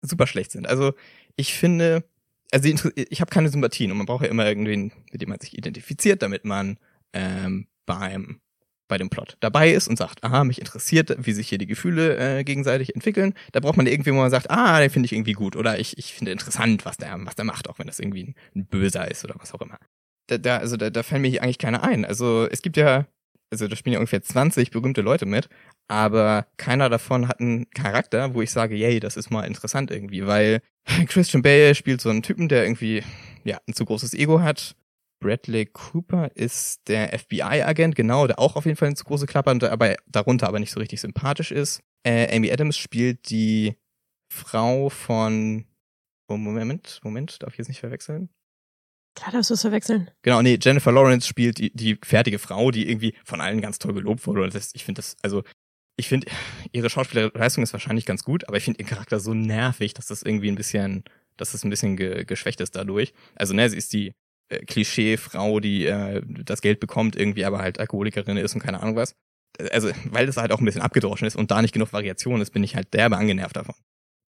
super 0.02 0.28
schlecht 0.28 0.52
sind. 0.52 0.68
Also 0.68 0.94
ich 1.36 1.54
finde, 1.54 2.04
also 2.52 2.70
ich 2.96 3.22
habe 3.22 3.32
keine 3.32 3.50
Sympathien 3.50 3.92
und 3.92 3.98
man 3.98 4.06
braucht 4.06 4.24
ja 4.24 4.30
immer 4.30 4.46
irgendwen, 4.46 4.92
mit 5.12 5.22
dem 5.22 5.30
man 5.30 5.40
sich 5.40 5.58
identifiziert, 5.58 6.22
damit 6.22 6.46
man 6.46 6.78
ähm, 7.14 7.68
beim 7.86 8.42
bei 8.90 8.98
dem 8.98 9.10
Plot 9.10 9.38
dabei 9.40 9.72
ist 9.72 9.88
und 9.88 9.98
sagt, 9.98 10.24
aha, 10.24 10.44
mich 10.44 10.60
interessiert, 10.60 11.16
wie 11.20 11.32
sich 11.32 11.48
hier 11.48 11.60
die 11.60 11.68
Gefühle 11.68 12.18
äh, 12.40 12.44
gegenseitig 12.44 12.96
entwickeln. 12.96 13.36
Da 13.54 13.62
braucht 13.62 13.78
man 13.78 13.88
irgendwie, 13.88 14.12
wo 14.12 14.16
man 14.16 14.32
sagt, 14.32 14.50
ah, 14.50 14.80
den 14.80 14.90
finde 14.90 15.06
ich 15.06 15.14
irgendwie 15.14 15.34
gut 15.34 15.56
oder 15.56 15.80
ich, 15.80 15.98
ich 15.98 16.14
finde 16.14 16.32
interessant, 16.32 16.86
was 16.86 16.98
der, 16.98 17.16
was 17.24 17.36
der 17.36 17.46
macht, 17.46 17.70
auch 17.70 17.80
wenn 17.80 17.88
das 17.88 18.00
irgendwie 18.00 18.24
ein, 18.24 18.36
ein 18.56 18.66
Böser 18.66 19.10
ist 19.10 19.24
oder 19.24 19.36
was 19.38 19.54
auch 19.54 19.62
immer. 19.62 19.78
Da, 20.28 20.38
da, 20.38 20.58
also 20.58 20.76
da, 20.76 20.90
da 20.90 21.04
fallen 21.04 21.22
mir 21.22 21.30
hier 21.30 21.44
eigentlich 21.44 21.60
keine 21.60 21.84
ein. 21.84 22.04
Also 22.04 22.48
es 22.50 22.62
gibt 22.62 22.78
ja, 22.78 23.06
also 23.52 23.68
da 23.68 23.76
spielen 23.76 23.94
ja 23.94 24.00
ungefähr 24.00 24.22
20 24.22 24.72
berühmte 24.72 25.02
Leute 25.02 25.26
mit, 25.26 25.50
aber 25.88 26.48
keiner 26.58 26.90
davon 26.90 27.28
hat 27.28 27.40
einen 27.40 27.70
Charakter, 27.72 28.34
wo 28.34 28.42
ich 28.42 28.52
sage, 28.52 28.76
yay, 28.76 29.00
das 29.00 29.18
ist 29.18 29.32
mal 29.32 29.44
interessant 29.44 29.92
irgendwie, 29.92 30.26
weil 30.26 30.62
Christian 31.08 31.42
Bale 31.42 31.76
spielt 31.76 32.02
so 32.02 32.10
einen 32.10 32.22
Typen, 32.22 32.48
der 32.48 32.64
irgendwie, 32.64 33.04
ja, 33.44 33.60
ein 33.68 33.74
zu 33.74 33.86
großes 33.86 34.14
Ego 34.14 34.42
hat. 34.42 34.76
Bradley 35.22 35.66
Cooper 35.66 36.32
ist 36.36 36.88
der 36.88 37.18
FBI-Agent, 37.18 37.96
genau, 37.96 38.26
der 38.26 38.40
auch 38.40 38.56
auf 38.56 38.66
jeden 38.66 38.78
Fall 38.78 38.88
eine 38.88 38.96
zu 38.96 39.04
große 39.04 39.26
Klappe 39.26 39.52
hat, 39.52 39.64
aber 39.66 39.96
darunter 40.08 40.48
aber 40.48 40.60
nicht 40.60 40.72
so 40.72 40.80
richtig 40.80 41.02
sympathisch 41.02 41.52
ist. 41.52 41.82
Äh, 42.06 42.34
Amy 42.36 42.52
Adams 42.52 42.78
spielt 42.78 43.30
die 43.30 43.76
Frau 44.32 44.90
von, 44.90 45.66
oh, 46.30 46.38
Moment, 46.38 47.02
Moment, 47.04 47.44
darf 47.44 47.54
ich 47.54 47.58
jetzt 47.58 47.68
nicht 47.68 47.82
verwechseln? 47.82 48.30
Klar, 49.16 49.32
darfst 49.32 49.50
du 49.50 49.54
es 49.56 49.62
verwechseln. 49.62 50.10
Genau, 50.22 50.42
nee, 50.42 50.58
Jennifer 50.62 50.92
Lawrence 50.92 51.28
spielt 51.28 51.58
die, 51.58 51.72
die 51.74 51.98
fertige 52.04 52.40
Frau, 52.40 52.72
die 52.72 52.90
irgendwie 52.90 53.14
von 53.26 53.42
allen 53.42 53.62
ganz 53.62 53.80
toll 53.80 53.94
gelobt 53.94 54.26
wurde. 54.28 54.50
Das, 54.50 54.72
ich 54.74 54.86
finde 54.86 55.00
das, 55.00 55.18
also, 55.22 55.44
ich 55.98 56.08
finde, 56.08 56.28
ihre 56.72 56.90
Schauspielerleistung 56.90 57.64
ist 57.64 57.74
wahrscheinlich 57.74 58.06
ganz 58.06 58.24
gut, 58.24 58.48
aber 58.48 58.58
ich 58.58 58.64
finde 58.64 58.80
ihren 58.80 58.88
Charakter 58.88 59.20
so 59.20 59.34
nervig, 59.34 59.94
dass 59.94 60.06
das 60.06 60.24
irgendwie 60.24 60.50
ein 60.50 60.56
bisschen, 60.56 61.04
dass 61.38 61.52
das 61.52 61.64
ein 61.64 61.70
bisschen 61.70 61.98
ge, 61.98 62.24
geschwächt 62.24 62.62
ist 62.62 62.76
dadurch. 62.76 63.14
Also, 63.36 63.54
ne, 63.54 63.70
sie 63.70 63.78
ist 63.78 63.92
die 63.94 64.14
äh, 64.50 64.60
Klischee-Frau, 64.66 65.60
die 65.60 65.86
äh, 65.86 66.22
das 66.26 66.62
Geld 66.62 66.80
bekommt, 66.80 67.16
irgendwie 67.16 67.46
aber 67.46 67.60
halt 67.60 67.80
Alkoholikerin 67.80 68.38
ist 68.38 68.54
und 68.56 68.62
keine 68.62 68.82
Ahnung 68.82 68.96
was. 68.96 69.16
Also, 69.72 69.90
weil 70.06 70.26
das 70.26 70.38
halt 70.38 70.52
auch 70.54 70.60
ein 70.60 70.66
bisschen 70.66 70.82
abgedroschen 70.82 71.28
ist 71.28 71.36
und 71.36 71.52
da 71.52 71.62
nicht 71.62 71.74
genug 71.74 71.92
Variation 71.92 72.40
ist, 72.40 72.52
bin 72.52 72.64
ich 72.64 72.76
halt 72.76 72.94
derbe 72.94 73.18
angenervt 73.18 73.58
davon 73.58 73.76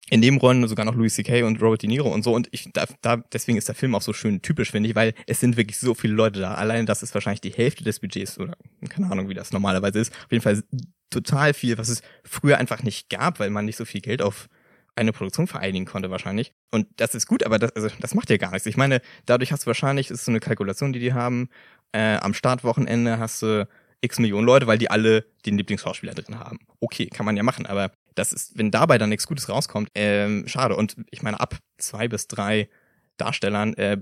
in 0.10 0.20
Nebenrollen 0.20 0.68
sogar 0.68 0.86
noch 0.86 0.96
Louis 0.96 1.16
C.K. 1.16 1.44
und 1.44 1.62
Robert 1.62 1.82
De 1.82 1.90
Niro 1.90 2.10
und 2.10 2.24
so. 2.24 2.34
Und 2.34 2.48
ich 2.52 2.70
da, 2.74 2.86
da 3.02 3.18
deswegen 3.18 3.58
ist 3.58 3.68
der 3.68 3.76
Film 3.76 3.96
auch 3.96 4.02
so 4.02 4.14
schön 4.14 4.42
typisch, 4.42 4.72
finde 4.72 4.90
ich, 4.90 4.96
weil 4.96 5.14
es 5.26 5.40
sind 5.40 5.58
wirklich 5.58 5.80
so 5.80 5.96
viele 5.96 6.14
Leute 6.14 6.40
da. 6.40 6.54
Allein 6.54 6.86
das 6.86 7.02
ist 7.02 7.14
wahrscheinlich 7.14 7.42
die 7.42 7.52
Hälfte 7.52 7.84
des 7.84 8.00
Budgets 8.00 8.40
oder 8.40 8.56
keine 8.90 9.12
Ahnung, 9.12 9.30
wie 9.30 9.34
das 9.34 9.52
normalerweise 9.52 10.00
ist. 10.00 10.14
Auf 10.14 10.32
jeden 10.32 10.44
Fall 10.44 10.64
total 11.10 11.54
viel, 11.54 11.78
was 11.78 11.90
es 11.90 12.02
früher 12.24 12.58
einfach 12.58 12.84
nicht 12.84 13.10
gab, 13.10 13.40
weil 13.40 13.50
man 13.50 13.66
nicht 13.66 13.78
so 13.78 13.86
viel 13.86 14.02
Geld 14.02 14.22
auf 14.22 14.48
eine 14.96 15.12
Produktion 15.12 15.48
vereinigen 15.48 15.86
konnte 15.86 16.10
wahrscheinlich. 16.10 16.54
Und 16.72 16.88
das 16.98 17.16
ist 17.16 17.28
gut, 17.28 17.44
aber 17.44 17.60
das, 17.60 17.72
also, 17.76 17.90
das 18.00 18.14
macht 18.14 18.30
ja 18.30 18.38
gar 18.38 18.52
nichts. 18.52 18.66
Ich 18.66 18.78
meine, 18.78 19.02
dadurch 19.26 19.52
hast 19.52 19.64
du 19.64 19.68
wahrscheinlich, 19.68 20.10
ist 20.10 20.26
so 20.26 20.32
eine 20.32 20.40
Kalkulation, 20.40 20.94
die 20.94 21.00
die 21.00 21.14
haben, 21.14 21.50
äh, 21.92 22.18
am 22.18 22.34
Startwochenende 22.34 23.20
hast 23.20 23.42
du 23.42 23.68
x 24.02 24.20
Millionen 24.20 24.46
Leute, 24.46 24.68
weil 24.68 24.78
die 24.78 24.90
alle 24.90 25.26
den 25.46 25.58
Lieblingsschauspieler 25.58 26.14
drin 26.14 26.40
haben. 26.40 26.60
Okay, 26.80 27.08
kann 27.08 27.26
man 27.26 27.36
ja 27.36 27.44
machen, 27.44 27.66
aber 27.66 27.92
das 28.16 28.34
ist, 28.34 28.58
wenn 28.58 28.72
dabei 28.72 28.98
dann 28.98 29.10
nichts 29.10 29.28
Gutes 29.28 29.50
rauskommt, 29.50 29.90
ähm, 29.96 30.48
schade. 30.48 30.76
Und 30.76 30.96
ich 31.12 31.22
meine, 31.22 31.40
ab 31.40 31.58
zwei 31.78 32.08
bis 32.08 32.28
drei 32.28 32.70
Darstellern 33.18 33.74
äh, 33.76 33.98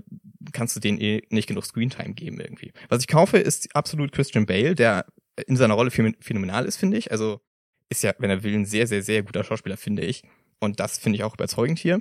kannst 0.52 0.74
du 0.74 0.80
denen 0.80 1.00
eh 1.00 1.22
nicht 1.30 1.46
genug 1.46 1.64
Screentime 1.66 2.14
geben 2.14 2.40
irgendwie. 2.40 2.72
Was 2.88 3.00
ich 3.00 3.08
kaufe, 3.08 3.38
ist 3.38 3.74
absolut 3.76 4.12
Christian 4.12 4.46
Bale, 4.46 4.74
der 4.74 5.06
in 5.46 5.56
seiner 5.56 5.74
Rolle 5.74 5.90
phän- 5.90 6.16
phänomenal 6.20 6.64
ist, 6.64 6.76
finde 6.76 6.96
ich. 6.96 7.12
Also 7.12 7.40
ist 7.88 8.02
ja, 8.02 8.12
wenn 8.18 8.30
er 8.30 8.42
will, 8.42 8.54
ein 8.54 8.66
sehr, 8.66 8.86
sehr, 8.86 9.02
sehr 9.02 9.22
guter 9.22 9.44
Schauspieler, 9.44 9.76
finde 9.76 10.02
ich. 10.02 10.22
Und 10.60 10.80
das 10.80 10.98
finde 10.98 11.16
ich 11.16 11.24
auch 11.24 11.34
überzeugend 11.34 11.78
hier. 11.78 12.00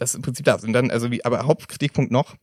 das 0.00 0.10
ist 0.10 0.16
im 0.16 0.22
Prinzip 0.22 0.46
das. 0.46 0.64
Und 0.64 0.72
dann, 0.72 0.90
also 0.90 1.10
wie, 1.10 1.24
aber 1.24 1.46
Hauptkritikpunkt 1.46 2.10
noch, 2.10 2.36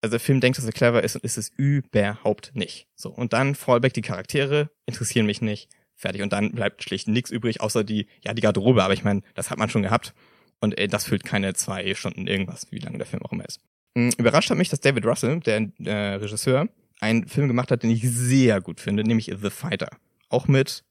also 0.00 0.12
der 0.12 0.20
Film 0.20 0.40
denkt, 0.40 0.58
dass 0.58 0.64
er 0.64 0.72
clever 0.72 1.02
ist 1.02 1.16
und 1.16 1.24
ist 1.24 1.38
es 1.38 1.50
überhaupt 1.56 2.54
nicht. 2.54 2.86
So. 2.94 3.10
Und 3.10 3.32
dann 3.32 3.54
Fallback, 3.54 3.94
die 3.94 4.02
Charaktere 4.02 4.70
interessieren 4.86 5.26
mich 5.26 5.40
nicht. 5.40 5.68
Fertig. 5.98 6.22
Und 6.22 6.32
dann 6.32 6.52
bleibt 6.52 6.84
schlicht 6.84 7.08
nichts 7.08 7.30
übrig, 7.30 7.60
außer 7.60 7.82
die, 7.82 8.06
ja, 8.24 8.32
die 8.32 8.40
Garderobe. 8.40 8.84
Aber 8.84 8.94
ich 8.94 9.02
meine, 9.02 9.22
das 9.34 9.50
hat 9.50 9.58
man 9.58 9.68
schon 9.68 9.82
gehabt. 9.82 10.14
Und 10.60 10.78
äh, 10.78 10.86
das 10.86 11.04
füllt 11.04 11.24
keine 11.24 11.54
zwei 11.54 11.92
Stunden 11.94 12.26
irgendwas, 12.26 12.68
wie 12.70 12.78
lange 12.78 12.98
der 12.98 13.06
Film 13.06 13.22
auch 13.22 13.32
immer 13.32 13.44
ist. 13.44 13.60
Mhm, 13.94 14.12
überrascht 14.16 14.48
hat 14.48 14.58
mich, 14.58 14.68
dass 14.68 14.80
David 14.80 15.04
Russell, 15.04 15.40
der 15.40 15.70
äh, 15.84 16.14
Regisseur, 16.14 16.68
einen 17.00 17.26
Film 17.26 17.48
gemacht 17.48 17.72
hat, 17.72 17.82
den 17.82 17.90
ich 17.90 18.08
sehr 18.08 18.60
gut 18.60 18.80
finde, 18.80 19.02
nämlich 19.02 19.26
The 19.26 19.50
Fighter. 19.50 19.90
Auch 20.28 20.46
mit 20.48 20.84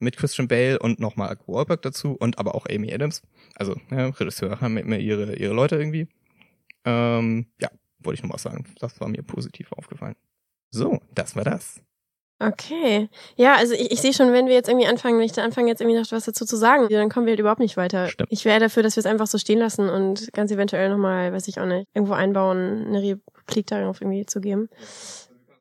mit 0.00 0.16
Christian 0.16 0.48
Bale 0.48 0.80
und 0.80 0.98
nochmal 0.98 1.38
Wahlberg 1.46 1.80
dazu 1.82 2.12
und 2.12 2.38
aber 2.38 2.56
auch 2.56 2.66
Amy 2.68 2.92
Adams. 2.92 3.22
Also 3.54 3.76
ja, 3.90 4.08
Regisseure 4.08 4.60
haben 4.60 4.76
immer 4.76 4.98
ihre 4.98 5.36
ihre 5.36 5.54
Leute 5.54 5.76
irgendwie. 5.76 6.08
Ähm, 6.84 7.46
ja, 7.60 7.70
wollte 8.00 8.18
ich 8.18 8.22
noch 8.22 8.30
mal 8.30 8.38
sagen. 8.38 8.64
Das 8.80 9.00
war 9.00 9.08
mir 9.08 9.22
positiv 9.22 9.72
aufgefallen. 9.72 10.16
So, 10.70 11.00
das 11.14 11.36
war 11.36 11.44
das. 11.44 11.80
Okay. 12.48 13.08
Ja, 13.36 13.54
also 13.56 13.74
ich, 13.74 13.90
ich 13.92 14.00
sehe 14.00 14.12
schon, 14.12 14.32
wenn 14.32 14.46
wir 14.46 14.54
jetzt 14.54 14.68
irgendwie 14.68 14.86
anfangen, 14.86 15.18
wenn 15.18 15.24
ich 15.26 15.32
da 15.32 15.42
anfange, 15.44 15.68
jetzt 15.68 15.80
irgendwie 15.80 15.98
noch 15.98 16.10
was 16.10 16.24
dazu 16.24 16.44
zu 16.44 16.56
sagen, 16.56 16.88
dann 16.88 17.08
kommen 17.08 17.26
wir 17.26 17.32
halt 17.32 17.40
überhaupt 17.40 17.60
nicht 17.60 17.76
weiter. 17.76 18.08
Stimmt. 18.08 18.30
Ich 18.32 18.44
wäre 18.44 18.60
dafür, 18.60 18.82
dass 18.82 18.96
wir 18.96 19.00
es 19.00 19.06
einfach 19.06 19.26
so 19.26 19.38
stehen 19.38 19.58
lassen 19.58 19.88
und 19.88 20.32
ganz 20.32 20.50
eventuell 20.50 20.88
nochmal, 20.90 21.32
weiß 21.32 21.48
ich 21.48 21.58
auch 21.60 21.66
nicht, 21.66 21.86
irgendwo 21.94 22.14
einbauen, 22.14 22.86
eine 22.86 23.02
Replik 23.02 23.66
darauf 23.66 24.00
irgendwie 24.00 24.26
zu 24.26 24.40
geben. 24.40 24.68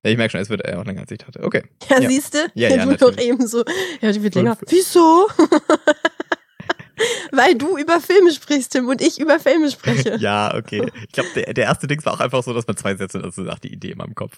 Ja, 0.03 0.09
ich 0.11 0.17
merke 0.17 0.31
schon, 0.31 0.41
es 0.41 0.49
wird 0.49 0.65
eher 0.65 0.79
auch 0.79 0.85
länger 0.85 1.01
als 1.01 1.11
ich 1.11 1.25
hatte. 1.25 1.43
Okay. 1.43 1.63
Ja, 1.89 1.99
Ja. 1.99 2.09
siehst 2.09 2.33
du? 2.33 2.39
Ja, 2.55 2.69
ja, 2.69 2.85
du 2.85 2.97
doch 2.97 3.17
eben 3.19 3.45
so. 3.45 3.63
Ja, 4.01 4.11
die 4.11 4.23
wird 4.23 4.33
länger. 4.35 4.57
Wieso? 4.67 5.27
Weil 7.31 7.55
du 7.55 7.77
über 7.77 7.99
Filme 7.99 8.31
sprichst, 8.31 8.73
Tim, 8.73 8.87
und 8.87 9.01
ich 9.01 9.19
über 9.19 9.39
Filme 9.39 9.69
spreche. 9.71 10.17
Ja, 10.19 10.53
okay. 10.55 10.91
Ich 11.07 11.13
glaube, 11.13 11.29
der, 11.35 11.53
der 11.53 11.65
erste 11.65 11.87
Dings 11.87 12.05
war 12.05 12.13
auch 12.13 12.19
einfach 12.19 12.43
so, 12.43 12.53
dass 12.53 12.67
man 12.67 12.77
zwei 12.77 12.95
Sätze 12.95 13.19
dazu 13.19 13.43
sagt, 13.43 13.63
die 13.63 13.73
Idee 13.73 13.91
in 13.91 13.97
meinem 13.97 14.13
Kopf. 14.15 14.37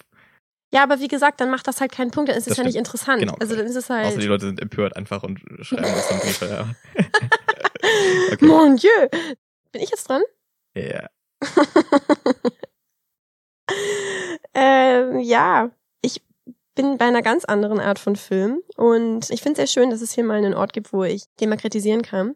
Ja, 0.74 0.82
aber 0.82 0.98
wie 0.98 1.06
gesagt, 1.06 1.40
dann 1.40 1.50
macht 1.50 1.68
das 1.68 1.80
halt 1.80 1.92
keinen 1.92 2.10
Punkt, 2.10 2.28
dann 2.28 2.36
ist 2.36 2.48
es 2.48 2.56
Das 2.56 2.58
ja 2.58 2.64
nicht 2.64 2.74
interessant. 2.74 3.20
Genau, 3.20 3.36
also 3.38 3.54
dann 3.54 3.64
ist 3.64 3.76
es 3.76 3.88
halt. 3.88 4.08
Außer 4.08 4.18
die 4.18 4.26
Leute 4.26 4.46
sind 4.46 4.60
empört 4.60 4.96
einfach 4.96 5.22
und 5.22 5.38
schreiben 5.60 5.84
das 5.84 6.08
dann 6.08 6.18
Briefe. 6.18 6.46
Ja. 6.46 6.74
okay. 8.32 8.44
Mon 8.44 8.74
Dieu. 8.74 8.90
Bin 9.70 9.82
ich 9.82 9.90
jetzt 9.90 10.08
dran? 10.08 10.22
Ja. 10.74 11.08
ähm, 14.54 15.20
ja, 15.20 15.70
ich 16.02 16.20
bin 16.74 16.98
bei 16.98 17.04
einer 17.04 17.22
ganz 17.22 17.44
anderen 17.44 17.78
Art 17.78 18.00
von 18.00 18.16
Film 18.16 18.60
und 18.76 19.30
ich 19.30 19.42
finde 19.42 19.62
es 19.62 19.70
sehr 19.70 19.80
schön, 19.80 19.90
dass 19.90 20.00
es 20.00 20.12
hier 20.12 20.24
mal 20.24 20.38
einen 20.38 20.54
Ort 20.54 20.72
gibt, 20.72 20.92
wo 20.92 21.04
ich 21.04 21.26
den 21.38 21.50
mal 21.50 21.56
kritisieren 21.56 22.02
kann. 22.02 22.34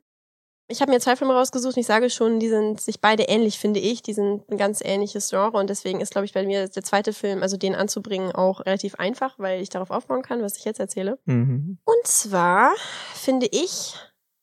Ich 0.70 0.82
habe 0.82 0.92
mir 0.92 1.00
zwei 1.00 1.16
Filme 1.16 1.32
rausgesucht 1.32 1.76
und 1.76 1.80
ich 1.80 1.87
sage 1.87 2.10
schon, 2.10 2.38
die 2.38 2.50
sind 2.50 2.78
sich 2.78 3.00
beide 3.00 3.22
ähnlich, 3.22 3.58
finde 3.58 3.80
ich. 3.80 4.02
Die 4.02 4.12
sind 4.12 4.46
ein 4.50 4.58
ganz 4.58 4.82
ähnliches 4.84 5.30
Genre 5.30 5.56
und 5.56 5.70
deswegen 5.70 6.02
ist, 6.02 6.12
glaube 6.12 6.26
ich, 6.26 6.34
bei 6.34 6.44
mir 6.44 6.68
der 6.68 6.82
zweite 6.82 7.14
Film, 7.14 7.42
also 7.42 7.56
den 7.56 7.75
anzubringen, 7.75 8.32
auch 8.32 8.60
relativ 8.66 8.96
einfach, 8.96 9.38
weil 9.38 9.62
ich 9.62 9.70
darauf 9.70 9.90
aufbauen 9.90 10.20
kann, 10.20 10.42
was 10.42 10.58
ich 10.58 10.66
jetzt 10.66 10.78
erzähle. 10.78 11.18
Mhm. 11.25 11.78
Und 11.84 12.06
zwar 12.06 12.72
finde 13.14 13.48
ich 13.50 13.94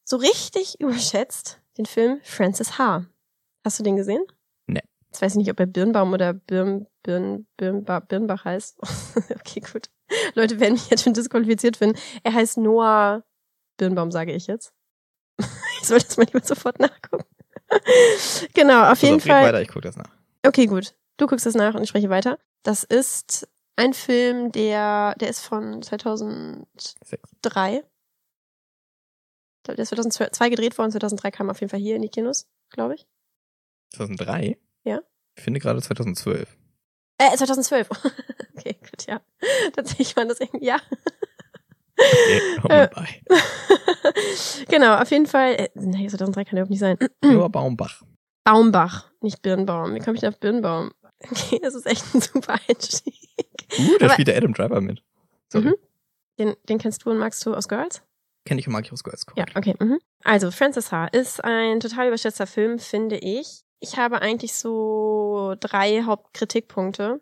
so 0.03 0.17
richtig 0.17 0.79
überschätzt 0.79 1.61
den 1.77 1.85
Film 1.85 2.19
Francis 2.23 2.79
H. 2.79 3.05
Hast 3.63 3.79
du 3.79 3.83
den 3.83 3.95
gesehen? 3.95 4.23
Nee. 4.65 4.81
Jetzt 5.11 5.21
weiß 5.21 5.33
ich 5.33 5.37
nicht, 5.37 5.51
ob 5.51 5.59
er 5.59 5.67
Birnbaum 5.67 6.11
oder 6.11 6.33
Birn, 6.33 6.87
Birn, 7.03 7.45
Birnba, 7.55 7.99
Birnbach 7.99 8.45
heißt. 8.45 8.79
okay, 9.35 9.59
gut. 9.59 9.89
Leute 10.33 10.59
werden 10.59 10.73
mich 10.73 10.89
jetzt 10.89 11.03
schon 11.03 11.13
disqualifiziert 11.13 11.77
finden. 11.77 11.99
Er 12.23 12.33
heißt 12.33 12.57
Noah 12.57 13.23
Birnbaum, 13.77 14.11
sage 14.11 14.33
ich 14.33 14.47
jetzt. 14.47 14.74
Ich 15.85 15.89
sollte 15.89 16.07
das 16.07 16.17
mal 16.17 16.25
lieber 16.25 16.45
sofort 16.45 16.79
nachgucken. 16.79 17.25
genau, 18.53 18.83
auf 18.83 18.89
Pass 18.89 19.01
jeden 19.01 19.15
auf, 19.17 19.25
red 19.25 19.31
Fall. 19.31 19.43
weiter, 19.45 19.61
ich 19.61 19.67
gucke 19.67 19.81
das 19.81 19.95
nach. 19.95 20.09
Okay, 20.45 20.65
gut. 20.65 20.95
Du 21.17 21.27
guckst 21.27 21.45
das 21.45 21.55
nach 21.55 21.75
und 21.75 21.83
ich 21.83 21.89
spreche 21.89 22.09
weiter. 22.09 22.39
Das 22.63 22.83
ist 22.83 23.47
ein 23.75 23.93
Film, 23.93 24.51
der, 24.51 25.15
der 25.19 25.29
ist 25.29 25.41
von 25.41 25.81
2003. 25.81 26.65
Sechs. 27.03 27.29
Ich 27.31 27.41
glaube, 29.63 29.75
Der 29.77 29.79
ist 29.79 29.89
2002 29.89 30.49
gedreht 30.49 30.77
worden, 30.77 30.91
2003 30.91 31.31
kam 31.31 31.49
auf 31.49 31.59
jeden 31.59 31.69
Fall 31.69 31.79
hier 31.79 31.95
in 31.95 32.01
die 32.01 32.09
Kinos, 32.09 32.47
glaube 32.69 32.95
ich. 32.95 33.07
2003? 33.95 34.57
Ja. 34.83 35.01
Ich 35.35 35.43
finde 35.43 35.59
gerade 35.59 35.81
2012. 35.81 36.55
Äh, 37.17 37.35
2012. 37.35 37.89
okay, 38.57 38.77
gut, 38.79 39.07
ja. 39.07 39.21
Tatsächlich 39.73 40.15
war 40.15 40.25
das 40.25 40.39
irgendwie, 40.39 40.65
ja. 40.65 40.79
Okay, 41.97 42.83
Äh. 42.83 42.87
genau, 44.69 44.95
auf 44.97 45.09
jeden 45.11 45.25
Fall. 45.27 45.53
Äh, 45.53 45.69
nee, 45.75 46.07
2003 46.07 46.43
kann 46.45 46.53
überhaupt 46.57 46.69
nicht 46.71 46.79
sein. 46.79 46.97
Noah 47.23 47.49
Baumbach. 47.49 48.01
Baumbach, 48.43 49.09
nicht 49.21 49.41
Birnbaum. 49.41 49.95
Wie 49.95 49.99
komme 49.99 50.15
ich 50.15 50.21
denn 50.21 50.33
auf 50.33 50.39
Birnbaum? 50.39 50.91
Okay, 51.31 51.59
das 51.63 51.73
ist 51.73 51.87
echt 51.87 52.03
ein 52.13 52.21
super 52.21 52.59
Einstieg. 52.67 53.15
Uh, 53.79 53.97
da 53.99 54.05
Aber- 54.05 54.13
spielt 54.13 54.27
der 54.27 54.37
Adam 54.37 54.53
Driver 54.53 54.81
mit. 54.81 55.01
Mhm. 55.53 55.73
Den, 56.37 56.55
den 56.67 56.77
kennst 56.77 57.05
du 57.05 57.09
und 57.11 57.17
magst 57.17 57.43
du 57.45 57.53
aus 57.55 57.67
Girls? 57.69 58.03
Kenn 58.45 58.59
ich 58.59 58.67
und 58.67 58.73
mag 58.73 58.85
ich 58.85 58.91
aus 58.91 59.03
Girls 59.03 59.25
Ja, 59.37 59.45
okay. 59.55 59.73
Mhm. 59.79 59.97
Also, 60.23 60.51
Francis 60.51 60.91
H. 60.91 61.07
ist 61.07 61.43
ein 61.43 61.79
total 61.79 62.09
überschätzter 62.09 62.45
Film, 62.45 62.77
finde 62.77 63.15
ich. 63.17 63.61
Ich 63.79 63.97
habe 63.97 64.21
eigentlich 64.21 64.53
so 64.53 65.55
drei 65.59 66.03
Hauptkritikpunkte. 66.03 67.21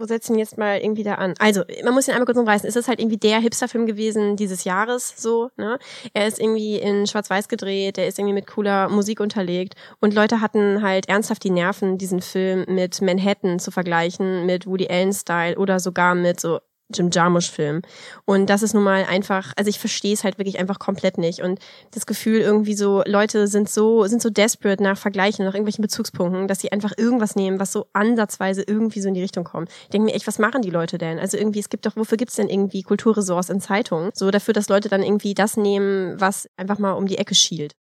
Wo 0.00 0.06
setzen 0.06 0.38
jetzt 0.38 0.56
mal 0.56 0.78
irgendwie 0.78 1.02
da 1.02 1.16
an? 1.16 1.34
Also, 1.38 1.62
man 1.84 1.92
muss 1.92 2.08
ihn 2.08 2.12
einmal 2.12 2.24
kurz 2.24 2.38
umreißen. 2.38 2.66
Es 2.66 2.74
ist 2.74 2.88
halt 2.88 3.00
irgendwie 3.00 3.18
der 3.18 3.38
Hipster-Film 3.38 3.84
gewesen 3.84 4.34
dieses 4.34 4.64
Jahres, 4.64 5.12
so, 5.14 5.50
ne? 5.58 5.78
Er 6.14 6.26
ist 6.26 6.40
irgendwie 6.40 6.76
in 6.78 7.06
Schwarz-Weiß 7.06 7.48
gedreht, 7.48 7.98
der 7.98 8.06
ist 8.06 8.18
irgendwie 8.18 8.32
mit 8.32 8.46
cooler 8.46 8.88
Musik 8.88 9.20
unterlegt. 9.20 9.74
Und 10.00 10.14
Leute 10.14 10.40
hatten 10.40 10.80
halt 10.80 11.10
ernsthaft 11.10 11.44
die 11.44 11.50
Nerven, 11.50 11.98
diesen 11.98 12.22
Film 12.22 12.64
mit 12.66 13.02
Manhattan 13.02 13.58
zu 13.58 13.70
vergleichen, 13.70 14.46
mit 14.46 14.66
Woody 14.66 14.88
Allen-Style 14.88 15.58
oder 15.58 15.80
sogar 15.80 16.14
mit 16.14 16.40
so 16.40 16.60
Jim 16.92 17.10
Jarmusch-Film. 17.10 17.82
Und 18.24 18.50
das 18.50 18.62
ist 18.62 18.74
nun 18.74 18.82
mal 18.82 19.04
einfach, 19.04 19.52
also 19.56 19.68
ich 19.68 19.78
verstehe 19.78 20.12
es 20.12 20.24
halt 20.24 20.38
wirklich 20.38 20.58
einfach 20.58 20.78
komplett 20.78 21.18
nicht. 21.18 21.40
Und 21.40 21.58
das 21.92 22.06
Gefühl 22.06 22.40
irgendwie 22.40 22.74
so, 22.74 23.02
Leute 23.06 23.46
sind 23.46 23.68
so, 23.68 24.06
sind 24.06 24.22
so 24.22 24.30
desperate 24.30 24.82
nach 24.82 24.98
Vergleichen, 24.98 25.44
nach 25.44 25.54
irgendwelchen 25.54 25.82
Bezugspunkten, 25.82 26.48
dass 26.48 26.60
sie 26.60 26.72
einfach 26.72 26.92
irgendwas 26.96 27.36
nehmen, 27.36 27.60
was 27.60 27.72
so 27.72 27.86
ansatzweise 27.92 28.62
irgendwie 28.66 29.00
so 29.00 29.08
in 29.08 29.14
die 29.14 29.22
Richtung 29.22 29.44
kommt. 29.44 29.70
Ich 29.84 29.90
denke 29.90 30.06
mir 30.06 30.14
echt, 30.14 30.26
was 30.26 30.38
machen 30.38 30.62
die 30.62 30.70
Leute 30.70 30.98
denn? 30.98 31.18
Also 31.18 31.36
irgendwie, 31.36 31.60
es 31.60 31.68
gibt 31.68 31.86
doch, 31.86 31.96
wofür 31.96 32.18
gibt's 32.18 32.36
denn 32.36 32.48
irgendwie 32.48 32.82
Kulturressorts 32.82 33.50
in 33.50 33.60
Zeitungen? 33.60 34.10
So 34.14 34.30
dafür, 34.30 34.54
dass 34.54 34.68
Leute 34.68 34.88
dann 34.88 35.02
irgendwie 35.02 35.34
das 35.34 35.56
nehmen, 35.56 36.20
was 36.20 36.48
einfach 36.56 36.78
mal 36.78 36.92
um 36.92 37.06
die 37.06 37.18
Ecke 37.18 37.34
schielt. 37.34 37.74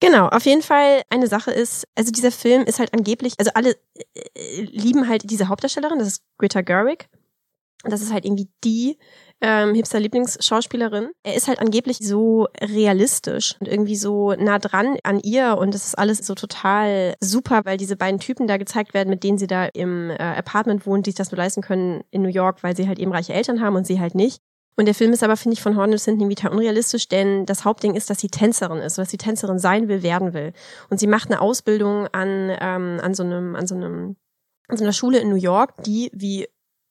Genau, 0.00 0.28
auf 0.28 0.44
jeden 0.44 0.62
Fall 0.62 1.02
eine 1.08 1.26
Sache 1.26 1.50
ist, 1.50 1.86
also 1.94 2.12
dieser 2.12 2.30
Film 2.30 2.64
ist 2.64 2.78
halt 2.78 2.92
angeblich, 2.92 3.34
also 3.38 3.50
alle 3.54 3.76
äh, 4.34 4.62
lieben 4.62 5.08
halt 5.08 5.30
diese 5.30 5.48
Hauptdarstellerin, 5.48 5.98
das 5.98 6.08
ist 6.08 6.22
Greta 6.38 6.60
Gerwig. 6.60 7.08
Das 7.84 8.02
ist 8.02 8.12
halt 8.12 8.24
irgendwie 8.24 8.48
die 8.64 8.98
ähm, 9.40 9.74
hipster 9.74 10.00
Lieblingsschauspielerin. 10.00 11.10
Er 11.22 11.34
ist 11.34 11.46
halt 11.46 11.60
angeblich 11.60 11.98
so 11.98 12.48
realistisch 12.60 13.56
und 13.60 13.68
irgendwie 13.68 13.96
so 13.96 14.32
nah 14.32 14.58
dran 14.58 14.96
an 15.02 15.20
ihr 15.20 15.58
und 15.58 15.74
es 15.74 15.86
ist 15.86 15.98
alles 15.98 16.18
so 16.18 16.34
total 16.34 17.14
super, 17.20 17.64
weil 17.64 17.76
diese 17.76 17.96
beiden 17.96 18.18
Typen 18.18 18.46
da 18.46 18.56
gezeigt 18.56 18.94
werden, 18.94 19.10
mit 19.10 19.22
denen 19.24 19.38
sie 19.38 19.46
da 19.46 19.66
im 19.66 20.10
äh, 20.10 20.14
Apartment 20.16 20.86
wohnen, 20.86 21.02
die 21.02 21.10
sich 21.10 21.16
das 21.16 21.30
nur 21.30 21.38
leisten 21.38 21.60
können 21.60 22.02
in 22.10 22.22
New 22.22 22.30
York, 22.30 22.62
weil 22.62 22.74
sie 22.76 22.88
halt 22.88 22.98
eben 22.98 23.12
reiche 23.12 23.34
Eltern 23.34 23.60
haben 23.60 23.76
und 23.76 23.86
sie 23.86 24.00
halt 24.00 24.14
nicht. 24.14 24.40
Und 24.78 24.84
der 24.86 24.94
Film 24.94 25.12
ist 25.12 25.22
aber, 25.22 25.36
finde 25.36 25.54
ich, 25.54 25.62
von 25.62 25.74
vorne 25.74 25.92
bis 25.92 26.04
hinten 26.04 26.20
irgendwie 26.20 26.36
total 26.36 26.52
unrealistisch, 26.52 27.08
denn 27.08 27.46
das 27.46 27.64
Hauptding 27.64 27.94
ist, 27.94 28.10
dass 28.10 28.20
sie 28.20 28.28
Tänzerin 28.28 28.78
ist, 28.78 28.98
dass 28.98 29.10
sie 29.10 29.16
Tänzerin 29.16 29.58
sein 29.58 29.88
will, 29.88 30.02
werden 30.02 30.34
will. 30.34 30.52
Und 30.90 31.00
sie 31.00 31.06
macht 31.06 31.30
eine 31.30 31.40
Ausbildung 31.40 32.08
an, 32.08 32.54
ähm, 32.60 33.00
an 33.02 33.14
so 33.14 33.22
einem, 33.22 33.56
an 33.56 33.66
so 33.66 33.74
einem, 33.74 34.16
an 34.68 34.76
so 34.76 34.84
einer 34.84 34.92
Schule 34.92 35.18
in 35.18 35.30
New 35.30 35.36
York, 35.36 35.82
die, 35.84 36.10
wie 36.12 36.46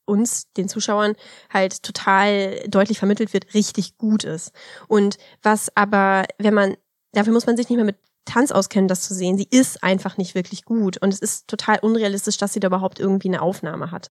uns, 0.06 0.52
den 0.54 0.68
Zuschauern, 0.70 1.14
halt 1.52 1.84
total 1.84 2.60
deutlich 2.68 3.00
vermittelt 3.00 3.34
wird, 3.34 3.54
richtig 3.54 3.98
gut 3.98 4.24
ist. 4.24 4.52
Und 4.88 5.18
was 5.42 5.76
aber, 5.76 6.26
wenn 6.38 6.54
man, 6.54 6.76
dafür 7.14 7.34
muss 7.34 7.46
man 7.46 7.58
sich 7.58 7.70
nicht 7.70 7.78
mehr 7.78 7.86
mit 7.86 7.98
Tanz 8.26 8.52
auskennen, 8.52 8.88
das 8.88 9.02
zu 9.02 9.14
sehen. 9.14 9.38
Sie 9.38 9.48
ist 9.50 9.84
einfach 9.84 10.18
nicht 10.18 10.36
wirklich 10.36 10.66
gut. 10.66 10.98
Und 10.98 11.14
es 11.14 11.20
ist 11.20 11.48
total 11.48 11.80
unrealistisch, 11.80 12.38
dass 12.38 12.54
sie 12.54 12.60
da 12.60 12.68
überhaupt 12.68 13.00
irgendwie 13.00 13.30
eine 13.30 13.42
Aufnahme 13.42 13.92
hat. 13.92 14.12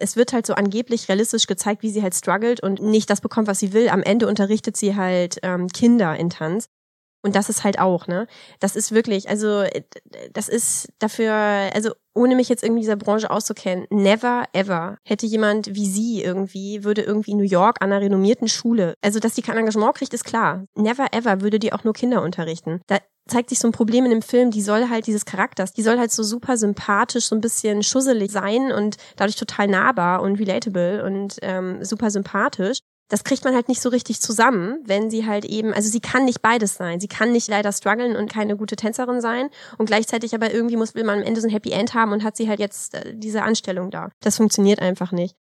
Es 0.00 0.16
wird 0.16 0.32
halt 0.32 0.46
so 0.46 0.54
angeblich 0.54 1.08
realistisch 1.08 1.48
gezeigt, 1.48 1.82
wie 1.82 1.90
sie 1.90 2.02
halt 2.02 2.14
struggelt 2.14 2.62
und 2.62 2.80
nicht 2.80 3.10
das 3.10 3.20
bekommt, 3.20 3.48
was 3.48 3.58
sie 3.58 3.72
will. 3.72 3.88
Am 3.88 4.02
Ende 4.02 4.28
unterrichtet 4.28 4.76
sie 4.76 4.94
halt 4.94 5.38
ähm, 5.42 5.66
Kinder 5.68 6.16
in 6.16 6.30
Tanz. 6.30 6.68
Und 7.22 7.34
das 7.34 7.48
ist 7.48 7.64
halt 7.64 7.78
auch, 7.78 8.06
ne? 8.06 8.26
Das 8.60 8.76
ist 8.76 8.92
wirklich, 8.92 9.28
also 9.28 9.62
äh, 9.62 9.82
das 10.32 10.48
ist 10.48 10.88
dafür, 10.98 11.32
also 11.74 11.90
ohne 12.14 12.36
mich 12.36 12.48
jetzt 12.48 12.62
irgendwie 12.62 12.82
dieser 12.82 12.96
Branche 12.96 13.30
auszukennen, 13.30 13.86
never 13.90 14.44
ever 14.52 14.98
hätte 15.04 15.26
jemand 15.26 15.74
wie 15.74 15.86
sie 15.86 16.22
irgendwie, 16.22 16.84
würde 16.84 17.02
irgendwie 17.02 17.32
in 17.32 17.38
New 17.38 17.44
York 17.44 17.78
an 17.80 17.92
einer 17.92 18.00
renommierten 18.00 18.48
Schule, 18.48 18.94
also 19.02 19.20
dass 19.20 19.34
die 19.34 19.42
kein 19.42 19.56
Engagement 19.56 19.94
kriegt, 19.94 20.14
ist 20.14 20.24
klar. 20.24 20.64
Never 20.76 21.06
ever 21.12 21.40
würde 21.40 21.58
die 21.58 21.72
auch 21.72 21.84
nur 21.84 21.92
Kinder 21.92 22.22
unterrichten. 22.22 22.80
Da 22.86 22.98
zeigt 23.28 23.50
sich 23.50 23.58
so 23.58 23.68
ein 23.68 23.72
Problem 23.72 24.04
in 24.04 24.10
dem 24.10 24.22
Film, 24.22 24.50
die 24.50 24.62
soll 24.62 24.88
halt 24.88 25.06
dieses 25.06 25.24
Charakters, 25.24 25.72
die 25.72 25.82
soll 25.82 25.98
halt 25.98 26.10
so 26.10 26.22
super 26.22 26.56
sympathisch, 26.56 27.26
so 27.26 27.36
ein 27.36 27.40
bisschen 27.40 27.82
schusselig 27.82 28.32
sein 28.32 28.72
und 28.72 28.96
dadurch 29.16 29.36
total 29.36 29.68
nahbar 29.68 30.22
und 30.22 30.38
relatable 30.38 31.04
und 31.04 31.36
ähm, 31.42 31.84
super 31.84 32.10
sympathisch. 32.10 32.78
Das 33.08 33.24
kriegt 33.24 33.44
man 33.44 33.54
halt 33.54 33.68
nicht 33.68 33.80
so 33.80 33.88
richtig 33.88 34.20
zusammen, 34.20 34.80
wenn 34.84 35.10
sie 35.10 35.26
halt 35.26 35.44
eben, 35.44 35.72
also 35.72 35.88
sie 35.88 36.00
kann 36.00 36.24
nicht 36.24 36.42
beides 36.42 36.74
sein. 36.74 37.00
Sie 37.00 37.08
kann 37.08 37.32
nicht 37.32 37.48
leider 37.48 37.72
strugglen 37.72 38.16
und 38.16 38.30
keine 38.30 38.56
gute 38.56 38.76
Tänzerin 38.76 39.20
sein 39.20 39.48
und 39.78 39.86
gleichzeitig 39.86 40.34
aber 40.34 40.52
irgendwie 40.52 40.76
muss, 40.76 40.94
will 40.94 41.04
man 41.04 41.20
am 41.20 41.24
Ende 41.24 41.40
so 41.40 41.48
ein 41.48 41.52
Happy 41.52 41.70
End 41.70 41.94
haben 41.94 42.12
und 42.12 42.22
hat 42.22 42.36
sie 42.36 42.48
halt 42.48 42.60
jetzt 42.60 42.94
äh, 42.94 43.14
diese 43.14 43.42
Anstellung 43.42 43.90
da. 43.90 44.10
Das 44.20 44.36
funktioniert 44.36 44.80
einfach 44.80 45.12
nicht. 45.12 45.36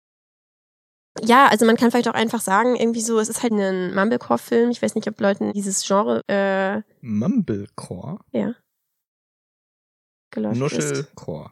Ja, 1.24 1.48
also 1.48 1.66
man 1.66 1.78
kann 1.78 1.92
vielleicht 1.92 2.08
auch 2.08 2.14
einfach 2.14 2.42
sagen, 2.42 2.76
irgendwie 2.76 3.02
so, 3.02 3.20
es 3.20 3.28
ist 3.28 3.42
halt 3.42 3.52
ein 3.52 3.94
Mumblecore-Film. 3.96 4.70
Ich 4.70 4.82
weiß 4.82 4.96
nicht, 4.96 5.08
ob 5.08 5.20
Leuten 5.20 5.52
dieses 5.52 5.86
Genre 5.86 6.22
äh, 6.28 6.82
Mumblecore? 7.02 8.20
Ja. 8.32 8.54
Geläufig 10.32 10.60
Nuschelcore. 10.60 11.52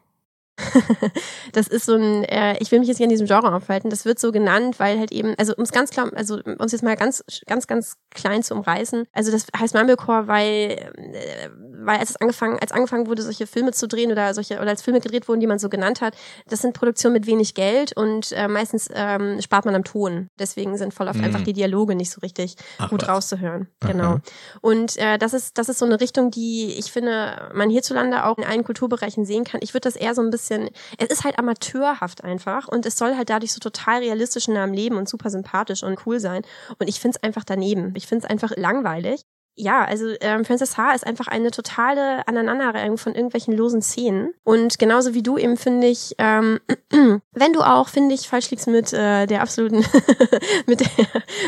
Das 1.54 1.68
ist 1.68 1.86
so 1.86 1.96
ein, 1.96 2.24
äh, 2.24 2.58
ich 2.60 2.72
will 2.72 2.80
mich 2.80 2.88
jetzt 2.88 2.98
hier 2.98 3.06
in 3.06 3.10
diesem 3.10 3.28
Genre 3.28 3.54
aufhalten. 3.54 3.90
Das 3.90 4.06
wird 4.06 4.20
so 4.20 4.32
genannt, 4.32 4.80
weil 4.80 4.98
halt 4.98 5.12
eben, 5.12 5.36
also 5.38 5.54
um 5.56 5.64
es 5.64 5.72
ganz 5.72 5.90
klar, 5.90 6.12
also 6.16 6.36
um 6.36 6.66
es 6.66 6.72
jetzt 6.72 6.84
mal 6.84 6.96
ganz, 6.96 7.24
ganz, 7.46 7.68
ganz 7.68 7.98
klein 8.12 8.42
zu 8.42 8.56
umreißen. 8.56 9.06
Also 9.12 9.32
das 9.32 9.48
heißt 9.58 9.74
Mumblecore, 9.74 10.28
weil, 10.28 10.92
äh, 10.96 11.50
weil 11.80 12.00
als 12.00 12.12
es 12.12 12.16
angefangen, 12.18 12.58
als 12.60 12.72
angefangen 12.72 13.08
wurde, 13.08 13.22
solche 13.22 13.48
Filme 13.48 13.72
zu 13.72 13.88
drehen 13.88 14.12
oder 14.12 14.34
solche 14.34 14.60
oder 14.60 14.70
als 14.70 14.82
Filme 14.82 15.02
gedreht 15.02 15.28
wurden, 15.28 15.42
die 15.42 15.48
man 15.48 15.60
so 15.60 15.68
genannt 15.68 16.02
hat, 16.02 16.16
das 16.48 16.62
sind 16.62 16.74
Produktionen 16.74 17.14
mit 17.14 17.28
wenig 17.28 17.54
Geld 17.54 17.96
und 17.98 18.32
äh, 18.32 18.48
meistens 18.48 18.90
ähm, 18.94 19.42
spart 19.42 19.66
man 19.66 19.76
am 19.76 19.84
Ton. 19.84 20.30
Deswegen 20.40 20.78
sind 20.78 20.94
voll 20.94 21.08
oft 21.08 21.18
mhm. 21.18 21.26
einfach 21.26 21.42
die 21.42 21.54
Dialoge 21.54 21.96
nicht 21.96 22.12
so 22.12 22.20
richtig 22.22 22.56
Ach, 22.78 22.90
gut 22.90 23.02
was. 23.02 23.10
rauszuhören. 23.10 23.68
Genau. 23.82 24.14
Okay. 24.14 24.32
Und 24.62 24.98
äh, 24.98 25.18
das 25.18 25.34
ist, 25.34 25.58
das 25.58 25.68
ist 25.70 25.80
so 25.80 25.86
eine 25.86 26.00
Richtung, 26.00 26.32
die 26.32 26.76
ich 26.78 26.92
finde, 26.92 27.50
man 27.54 27.70
hierzulande 27.70 28.26
auch 28.26 28.38
in 28.38 28.46
allen 28.46 28.64
Kulturbereichen 28.64 29.26
sehen 29.26 29.44
kann. 29.44 29.60
Ich 29.62 29.74
würde 29.74 29.82
das 29.82 29.96
eher 29.96 30.16
so 30.16 30.22
ein 30.22 30.30
bisschen 30.30 30.45
bisschen, 30.46 30.70
es 30.98 31.08
ist 31.08 31.24
halt 31.24 31.40
amateurhaft 31.40 32.24
einfach 32.24 32.68
und 32.68 32.86
es 32.86 32.98
soll 32.98 33.16
halt 33.16 33.30
dadurch 33.30 33.54
so 33.54 33.60
total 33.60 34.00
realistisch 34.00 34.48
in 34.48 34.58
einem 34.58 34.74
Leben 34.74 34.98
und 34.98 35.10
super 35.10 35.30
sympathisch 35.30 35.84
und 35.84 36.06
cool 36.06 36.20
sein. 36.20 36.44
Und 36.80 36.88
ich 36.88 37.00
finde 37.00 37.18
es 37.18 37.24
einfach 37.24 37.44
daneben. 37.44 37.94
Ich 37.96 38.08
finde 38.08 38.26
es 38.26 38.30
einfach 38.30 38.52
langweilig 38.56 39.26
ja, 39.58 39.86
also 39.86 40.08
ähm, 40.20 40.44
Frances 40.44 40.78
H. 40.78 40.94
ist 40.94 41.08
einfach 41.08 41.28
eine 41.28 41.50
totale 41.50 42.28
Aneinanderreihung 42.28 42.98
von 42.98 43.16
irgendwelchen 43.16 43.56
losen 43.56 43.82
Szenen. 43.82 44.34
Und 44.44 44.78
genauso 44.80 45.14
wie 45.14 45.24
du 45.24 45.38
eben 45.38 45.56
finde 45.56 45.88
ich, 45.88 46.14
ähm, 46.18 46.60
wenn 47.32 47.54
du 47.54 47.62
auch, 47.62 47.88
finde 47.88 48.16
ich, 48.16 48.28
falsch 48.28 48.52
liegst 48.52 48.68
mit 48.68 48.92
äh, 48.92 49.26
der 49.28 49.42
absoluten, 49.42 49.86
mit 50.68 50.82
der, 50.82 50.88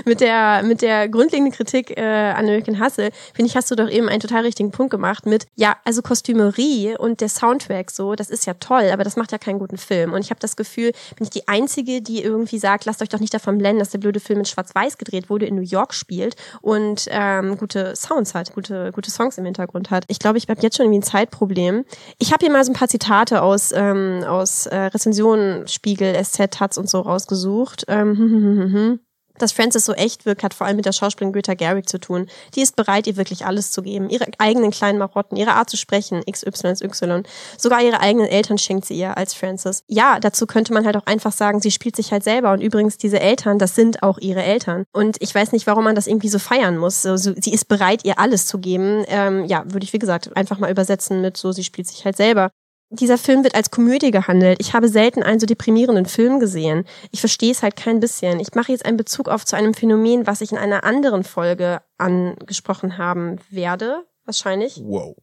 mit 0.05 0.21
der, 0.21 0.63
mit 0.63 0.81
der 0.81 1.09
grundlegenden 1.09 1.53
Kritik 1.53 1.97
äh, 1.97 2.01
an 2.01 2.45
American 2.45 2.81
Hustle, 2.81 3.09
finde 3.33 3.49
ich, 3.49 3.57
hast 3.57 3.69
du 3.71 3.75
doch 3.75 3.89
eben 3.89 4.07
einen 4.07 4.21
total 4.21 4.43
richtigen 4.43 4.71
Punkt 4.71 4.91
gemacht 4.91 5.25
mit, 5.25 5.45
ja, 5.55 5.75
also 5.83 6.01
Kostümerie 6.01 6.95
und 6.97 7.19
der 7.19 7.29
Soundtrack 7.29 7.91
so, 7.91 8.15
das 8.15 8.29
ist 8.29 8.45
ja 8.45 8.53
toll, 8.53 8.89
aber 8.93 9.03
das 9.03 9.17
macht 9.17 9.33
ja 9.33 9.37
keinen 9.37 9.59
guten 9.59 9.77
Film. 9.77 10.13
Und 10.13 10.21
ich 10.21 10.29
habe 10.29 10.39
das 10.39 10.55
Gefühl, 10.55 10.93
bin 11.17 11.25
ich 11.25 11.29
die 11.29 11.49
Einzige, 11.49 12.01
die 12.01 12.23
irgendwie 12.23 12.57
sagt, 12.57 12.85
lasst 12.85 13.01
euch 13.01 13.09
doch 13.09 13.19
nicht 13.19 13.33
davon 13.33 13.57
blenden, 13.57 13.79
dass 13.79 13.89
der 13.89 13.99
blöde 13.99 14.21
Film 14.21 14.39
in 14.39 14.45
Schwarz-Weiß 14.45 14.97
gedreht 14.97 15.29
wurde, 15.29 15.45
in 15.45 15.55
New 15.55 15.61
York 15.61 15.93
spielt 15.93 16.37
und 16.61 17.07
ähm, 17.09 17.57
gute 17.57 17.96
Sounds 18.01 18.33
hat, 18.33 18.53
gute, 18.53 18.91
gute 18.91 19.11
Songs 19.11 19.37
im 19.37 19.45
Hintergrund 19.45 19.91
hat. 19.91 20.05
Ich 20.07 20.19
glaube, 20.19 20.37
ich 20.37 20.47
habe 20.47 20.61
jetzt 20.61 20.77
schon 20.77 20.85
irgendwie 20.85 20.99
ein 20.99 21.03
Zeitproblem. 21.03 21.85
Ich 22.19 22.33
habe 22.33 22.45
hier 22.45 22.51
mal 22.51 22.63
so 22.63 22.71
ein 22.71 22.75
paar 22.75 22.87
Zitate 22.87 23.41
aus, 23.41 23.71
ähm, 23.73 24.23
aus 24.27 24.65
äh, 24.67 24.75
Rezensionen, 24.75 25.67
Spiegel, 25.67 26.13
SZ, 26.23 26.51
Taz 26.51 26.77
und 26.77 26.89
so 26.89 27.01
rausgesucht. 27.01 27.85
Ähm, 27.87 28.99
dass 29.39 29.51
Frances 29.51 29.85
so 29.85 29.93
echt 29.93 30.25
wirkt, 30.25 30.43
hat 30.43 30.53
vor 30.53 30.67
allem 30.67 30.77
mit 30.77 30.85
der 30.85 30.91
Schauspielerin 30.91 31.33
Greta 31.33 31.53
Garrick 31.53 31.89
zu 31.89 31.99
tun. 31.99 32.27
Die 32.55 32.61
ist 32.61 32.75
bereit, 32.75 33.07
ihr 33.07 33.17
wirklich 33.17 33.45
alles 33.45 33.71
zu 33.71 33.81
geben. 33.81 34.09
Ihre 34.09 34.27
eigenen 34.37 34.71
kleinen 34.71 34.99
Marotten, 34.99 35.37
ihre 35.37 35.53
Art 35.53 35.69
zu 35.69 35.77
sprechen, 35.77 36.23
XYY. 36.29 37.23
Sogar 37.57 37.81
ihre 37.81 37.99
eigenen 37.99 38.27
Eltern 38.27 38.57
schenkt 38.57 38.85
sie 38.85 38.95
ihr 38.95 39.17
als 39.17 39.33
Frances. 39.33 39.83
Ja, 39.87 40.19
dazu 40.19 40.47
könnte 40.47 40.73
man 40.73 40.85
halt 40.85 40.97
auch 40.97 41.05
einfach 41.05 41.31
sagen, 41.31 41.61
sie 41.61 41.71
spielt 41.71 41.95
sich 41.95 42.11
halt 42.11 42.23
selber. 42.23 42.51
Und 42.51 42.61
übrigens, 42.61 42.97
diese 42.97 43.19
Eltern, 43.19 43.59
das 43.59 43.75
sind 43.75 44.03
auch 44.03 44.17
ihre 44.17 44.43
Eltern. 44.43 44.85
Und 44.93 45.17
ich 45.19 45.33
weiß 45.33 45.51
nicht, 45.51 45.67
warum 45.67 45.83
man 45.83 45.95
das 45.95 46.07
irgendwie 46.07 46.29
so 46.29 46.39
feiern 46.39 46.77
muss. 46.77 47.01
So, 47.01 47.17
sie 47.17 47.51
ist 47.51 47.67
bereit, 47.67 48.05
ihr 48.05 48.19
alles 48.19 48.45
zu 48.45 48.59
geben. 48.59 49.03
Ähm, 49.07 49.45
ja, 49.45 49.63
würde 49.65 49.83
ich, 49.83 49.93
wie 49.93 49.99
gesagt, 49.99 50.35
einfach 50.35 50.59
mal 50.59 50.71
übersetzen 50.71 51.21
mit 51.21 51.37
so, 51.37 51.51
sie 51.51 51.63
spielt 51.63 51.87
sich 51.87 52.05
halt 52.05 52.17
selber 52.17 52.51
dieser 52.89 53.17
Film 53.17 53.43
wird 53.43 53.55
als 53.55 53.69
Komödie 53.69 54.11
gehandelt. 54.11 54.59
Ich 54.61 54.73
habe 54.73 54.87
selten 54.87 55.21
einen 55.23 55.39
so 55.39 55.45
deprimierenden 55.45 56.05
Film 56.05 56.39
gesehen. 56.39 56.85
Ich 57.11 57.19
verstehe 57.19 57.51
es 57.51 57.61
halt 57.61 57.75
kein 57.75 57.99
bisschen. 57.99 58.39
Ich 58.39 58.53
mache 58.55 58.71
jetzt 58.71 58.85
einen 58.85 58.97
Bezug 58.97 59.27
auf 59.27 59.45
zu 59.45 59.55
einem 59.55 59.73
Phänomen, 59.73 60.25
was 60.25 60.41
ich 60.41 60.51
in 60.51 60.57
einer 60.57 60.83
anderen 60.83 61.23
Folge 61.23 61.81
angesprochen 61.97 62.97
haben 62.97 63.37
werde, 63.49 64.05
wahrscheinlich. 64.25 64.81
Wow. 64.83 65.15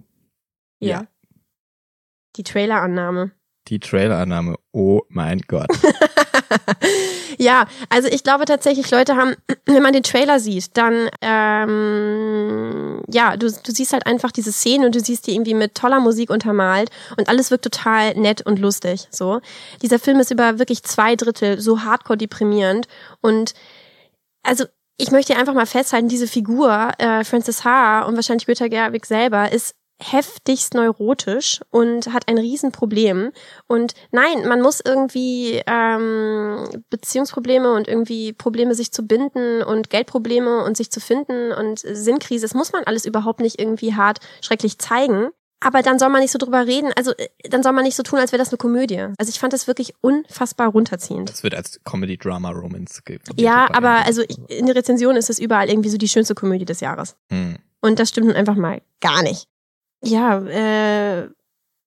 Ja. 0.79 0.89
ja. 0.89 1.07
Die 2.37 2.43
Trailerannahme. 2.43 3.33
Die 3.69 3.81
Trailerannahme. 3.81 4.57
Oh 4.73 5.01
mein 5.09 5.41
Gott. 5.41 5.69
ja, 7.39 7.67
also 7.89 8.09
ich 8.09 8.23
glaube 8.23 8.45
tatsächlich, 8.45 8.91
Leute 8.91 9.17
haben, 9.17 9.35
wenn 9.65 9.83
man 9.83 9.93
den 9.93 10.03
Trailer 10.03 10.39
sieht, 10.39 10.77
dann 10.77 11.09
ähm, 11.23 13.03
ja, 13.11 13.37
du, 13.37 13.47
du 13.47 13.73
siehst 13.73 13.93
halt 13.93 14.07
einfach 14.07 14.33
diese 14.33 14.53
Szene 14.53 14.87
und 14.87 14.95
du 14.95 15.01
siehst 15.01 15.27
die 15.27 15.35
irgendwie 15.35 15.55
mit 15.55 15.75
toller 15.75 16.01
Musik 16.01 16.31
untermalt 16.31 16.91
und 17.17 17.29
alles 17.29 17.51
wirkt 17.51 17.65
total 17.65 18.15
nett 18.15 18.43
und 18.45 18.59
lustig. 18.59 19.09
So, 19.11 19.41
dieser 19.83 19.99
Film 19.99 20.21
ist 20.21 20.31
über 20.31 20.59
wirklich 20.59 20.83
zwei 20.83 21.17
Drittel 21.17 21.61
so 21.61 21.83
hardcore 21.83 22.19
deprimierend 22.19 22.87
und 23.21 23.55
also 24.43 24.65
ich 24.97 25.11
möchte 25.11 25.37
einfach 25.37 25.55
mal 25.55 25.67
festhalten, 25.67 26.09
diese 26.09 26.29
Figur, 26.29 26.93
äh, 26.99 27.25
Frances 27.25 27.65
H. 27.65 28.03
und 28.03 28.15
wahrscheinlich 28.15 28.47
Greta 28.47 28.69
Gerwig 28.69 29.07
selber, 29.07 29.51
ist 29.51 29.75
heftigst 30.01 30.75
neurotisch 30.75 31.61
und 31.71 32.13
hat 32.13 32.29
ein 32.29 32.39
Riesenproblem. 32.39 33.33
Und 33.67 33.95
nein, 34.11 34.47
man 34.49 34.61
muss 34.61 34.81
irgendwie 34.85 35.63
ähm, 35.67 36.65
Beziehungsprobleme 36.91 37.73
und 37.73 37.89
irgendwie 37.89 38.33
Probleme, 38.33 38.75
sich 38.75 38.93
zu 38.93 39.07
binden 39.07 39.63
und 39.63 39.91
Geldprobleme 39.91 40.65
und 40.65 40.77
sich 40.77 40.91
zu 40.91 41.01
finden 41.01 41.53
und 41.53 41.79
Sinnkrise, 41.79 42.43
das 42.45 42.55
muss 42.55 42.73
man 42.73 42.85
alles 42.85 43.05
überhaupt 43.05 43.41
nicht 43.41 43.61
irgendwie 43.61 43.95
hart 43.95 44.19
schrecklich 44.41 44.79
zeigen. 44.79 45.31
Aber 45.61 45.81
dann 45.81 45.99
soll 45.99 46.11
man 46.11 46.21
nicht 46.21 46.33
so 46.33 46.39
drüber 46.39 46.67
reden, 46.67 46.91
also 46.95 47.13
äh, 47.13 47.29
dann 47.49 47.63
soll 47.63 47.73
man 47.73 47.85
nicht 47.85 47.97
so 47.97 48.03
tun, 48.03 48.19
als 48.19 48.33
wäre 48.33 48.39
das 48.39 48.51
eine 48.51 48.59
Komödie. 48.59 49.01
Also 49.17 49.31
ich 49.31 49.39
fand 49.39 49.55
das 49.55 49.67
wirklich 49.67 49.95
unfassbar 50.03 50.69
runterziehend. 50.69 51.31
Das 51.31 51.43
wird 51.43 51.55
als 51.55 51.81
Comedy 51.85 52.19
Drama 52.19 52.51
Romance 52.51 53.03
Ja, 53.37 53.69
aber 53.73 54.05
also 54.05 54.23
ich, 54.23 54.37
in 54.49 54.67
der 54.67 54.75
Rezension 54.75 55.17
ist 55.17 55.31
es 55.31 55.39
überall 55.39 55.71
irgendwie 55.71 55.89
so 55.89 55.97
die 55.97 56.09
schönste 56.09 56.35
Komödie 56.35 56.67
des 56.67 56.81
Jahres. 56.81 57.17
Hm. 57.31 57.57
Und 57.81 57.99
das 57.99 58.11
stimmt 58.11 58.27
nun 58.27 58.37
einfach 58.37 58.57
mal 58.57 58.83
gar 59.01 59.23
nicht 59.23 59.49
ja, 60.05 60.39
äh, 60.47 61.29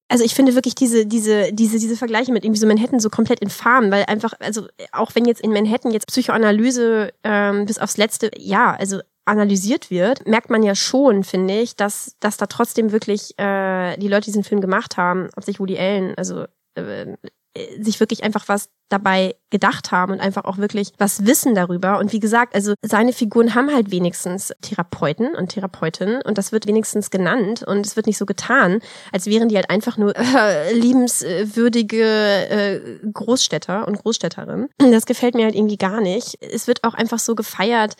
also 0.10 0.24
ich 0.24 0.36
finde 0.36 0.56
wirklich 0.56 0.76
diese, 0.76 1.06
diese, 1.06 1.52
diese, 1.52 1.80
diese 1.80 1.98
Vergleiche 1.98 2.32
mit 2.32 2.46
irgendwie 2.46 2.60
so 2.60 2.68
Manhattan 2.68 3.00
so 3.00 3.10
komplett 3.10 3.40
infam, 3.40 3.92
weil 3.92 4.06
einfach, 4.06 4.34
also 4.40 4.68
auch 4.92 5.16
wenn 5.16 5.26
jetzt 5.26 5.42
in 5.42 5.52
Manhattan 5.52 5.92
jetzt 5.92 6.08
Psychoanalyse 6.08 7.12
ähm, 7.24 7.66
bis 7.66 7.78
aufs 7.78 7.98
Letzte, 7.98 8.32
ja, 8.38 8.74
also 8.74 9.02
analysiert 9.26 9.92
wird, 9.92 10.26
merkt 10.26 10.50
man 10.50 10.64
ja 10.64 10.76
schon, 10.76 11.26
finde 11.26 11.60
ich, 11.60 11.76
dass, 11.76 12.16
dass 12.22 12.38
da 12.38 12.46
trotzdem 12.46 12.94
wirklich 12.94 13.38
äh, 13.38 13.98
die 13.98 14.08
Leute 14.08 14.22
die 14.22 14.32
diesen 14.32 14.46
Film 14.46 14.62
gemacht 14.62 14.96
haben, 14.96 15.30
ob 15.36 15.44
sich 15.44 15.60
Woody 15.60 15.78
Allen, 15.78 16.16
also 16.16 16.46
äh, 16.76 17.18
sich 17.80 18.00
wirklich 18.00 18.24
einfach 18.24 18.48
was 18.48 18.70
dabei 18.90 19.36
gedacht 19.50 19.92
haben 19.92 20.14
und 20.14 20.20
einfach 20.20 20.46
auch 20.46 20.58
wirklich 20.58 20.92
was 20.98 21.26
wissen 21.26 21.56
darüber. 21.56 22.00
Und 22.00 22.12
wie 22.12 22.20
gesagt, 22.20 22.54
also 22.54 22.74
seine 22.82 23.14
Figuren 23.14 23.56
haben 23.56 23.74
halt 23.74 23.92
wenigstens 23.92 24.54
Therapeuten 24.62 25.36
und 25.36 25.50
Therapeutinnen 25.50 26.22
und 26.22 26.38
das 26.38 26.52
wird 26.52 26.68
wenigstens 26.68 27.10
genannt 27.10 27.64
und 27.64 27.86
es 27.86 27.96
wird 27.96 28.08
nicht 28.08 28.18
so 28.18 28.26
getan, 28.26 28.80
als 29.12 29.28
wären 29.28 29.50
die 29.50 29.56
halt 29.56 29.70
einfach 29.70 29.98
nur 29.98 30.14
äh, 30.18 30.74
liebenswürdige 30.74 32.04
äh, 32.04 32.82
Großstädter 33.12 33.88
und 33.88 34.00
Großstädterinnen. 34.00 34.70
Das 34.78 35.06
gefällt 35.06 35.36
mir 35.36 35.46
halt 35.46 35.56
irgendwie 35.56 35.78
gar 35.78 36.02
nicht. 36.02 36.38
Es 36.42 36.68
wird 36.68 36.84
auch 36.84 36.94
einfach 36.94 37.20
so 37.20 37.36
gefeiert, 37.36 37.96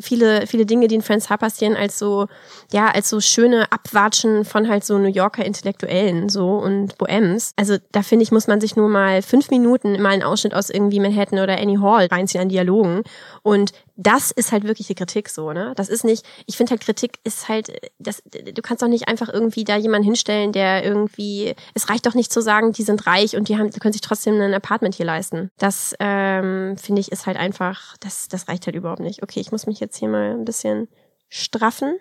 viele, 0.00 0.46
viele 0.46 0.66
Dinge, 0.66 0.88
die 0.88 0.94
in 0.96 1.02
Friends 1.02 1.30
Hub 1.30 1.40
passieren, 1.40 1.74
als 1.74 1.98
so, 1.98 2.28
ja, 2.70 2.88
als 2.88 3.08
so 3.08 3.20
schöne 3.20 3.72
Abwatschen 3.72 4.44
von 4.44 4.68
halt 4.68 4.84
so 4.84 4.98
New 4.98 5.08
Yorker 5.08 5.44
Intellektuellen 5.44 6.28
so 6.28 6.50
und 6.58 6.98
Bohems. 6.98 7.52
Also 7.56 7.78
da 7.90 8.02
finde 8.02 8.22
ich, 8.22 8.30
muss 8.30 8.46
man 8.46 8.60
sich 8.60 8.76
nur 8.76 8.88
mal 8.88 9.22
fünf 9.22 9.50
Minuten 9.50 10.00
mal 10.00 10.21
einen 10.22 10.30
Ausschnitt 10.32 10.54
aus 10.54 10.70
irgendwie 10.70 11.00
Manhattan 11.00 11.38
oder 11.38 11.58
Annie 11.58 11.80
Hall 11.80 12.06
reinziehen 12.06 12.42
an 12.42 12.48
Dialogen. 12.48 13.02
Und 13.42 13.72
das 13.96 14.30
ist 14.30 14.52
halt 14.52 14.64
wirklich 14.64 14.86
die 14.86 14.94
Kritik 14.94 15.28
so, 15.28 15.52
ne? 15.52 15.72
Das 15.76 15.88
ist 15.88 16.04
nicht, 16.04 16.24
ich 16.46 16.56
finde 16.56 16.70
halt 16.70 16.80
Kritik 16.80 17.18
ist 17.24 17.48
halt, 17.48 17.72
das, 17.98 18.22
du 18.24 18.62
kannst 18.62 18.82
doch 18.82 18.88
nicht 18.88 19.08
einfach 19.08 19.28
irgendwie 19.28 19.64
da 19.64 19.76
jemanden 19.76 20.04
hinstellen, 20.04 20.52
der 20.52 20.84
irgendwie, 20.84 21.54
es 21.74 21.88
reicht 21.88 22.06
doch 22.06 22.14
nicht 22.14 22.32
zu 22.32 22.40
sagen, 22.40 22.72
die 22.72 22.82
sind 22.82 23.06
reich 23.06 23.36
und 23.36 23.48
die 23.48 23.58
haben, 23.58 23.70
können 23.70 23.92
sich 23.92 24.00
trotzdem 24.00 24.40
ein 24.40 24.54
Apartment 24.54 24.94
hier 24.94 25.06
leisten. 25.06 25.50
Das, 25.58 25.94
ähm, 26.00 26.76
finde 26.78 27.00
ich, 27.00 27.12
ist 27.12 27.26
halt 27.26 27.36
einfach, 27.36 27.96
das, 28.00 28.28
das 28.28 28.48
reicht 28.48 28.66
halt 28.66 28.76
überhaupt 28.76 29.00
nicht. 29.00 29.22
Okay, 29.22 29.40
ich 29.40 29.52
muss 29.52 29.66
mich 29.66 29.80
jetzt 29.80 29.96
hier 29.96 30.08
mal 30.08 30.32
ein 30.32 30.44
bisschen 30.44 30.88
straffen. 31.28 31.96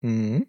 Mhm. 0.00 0.46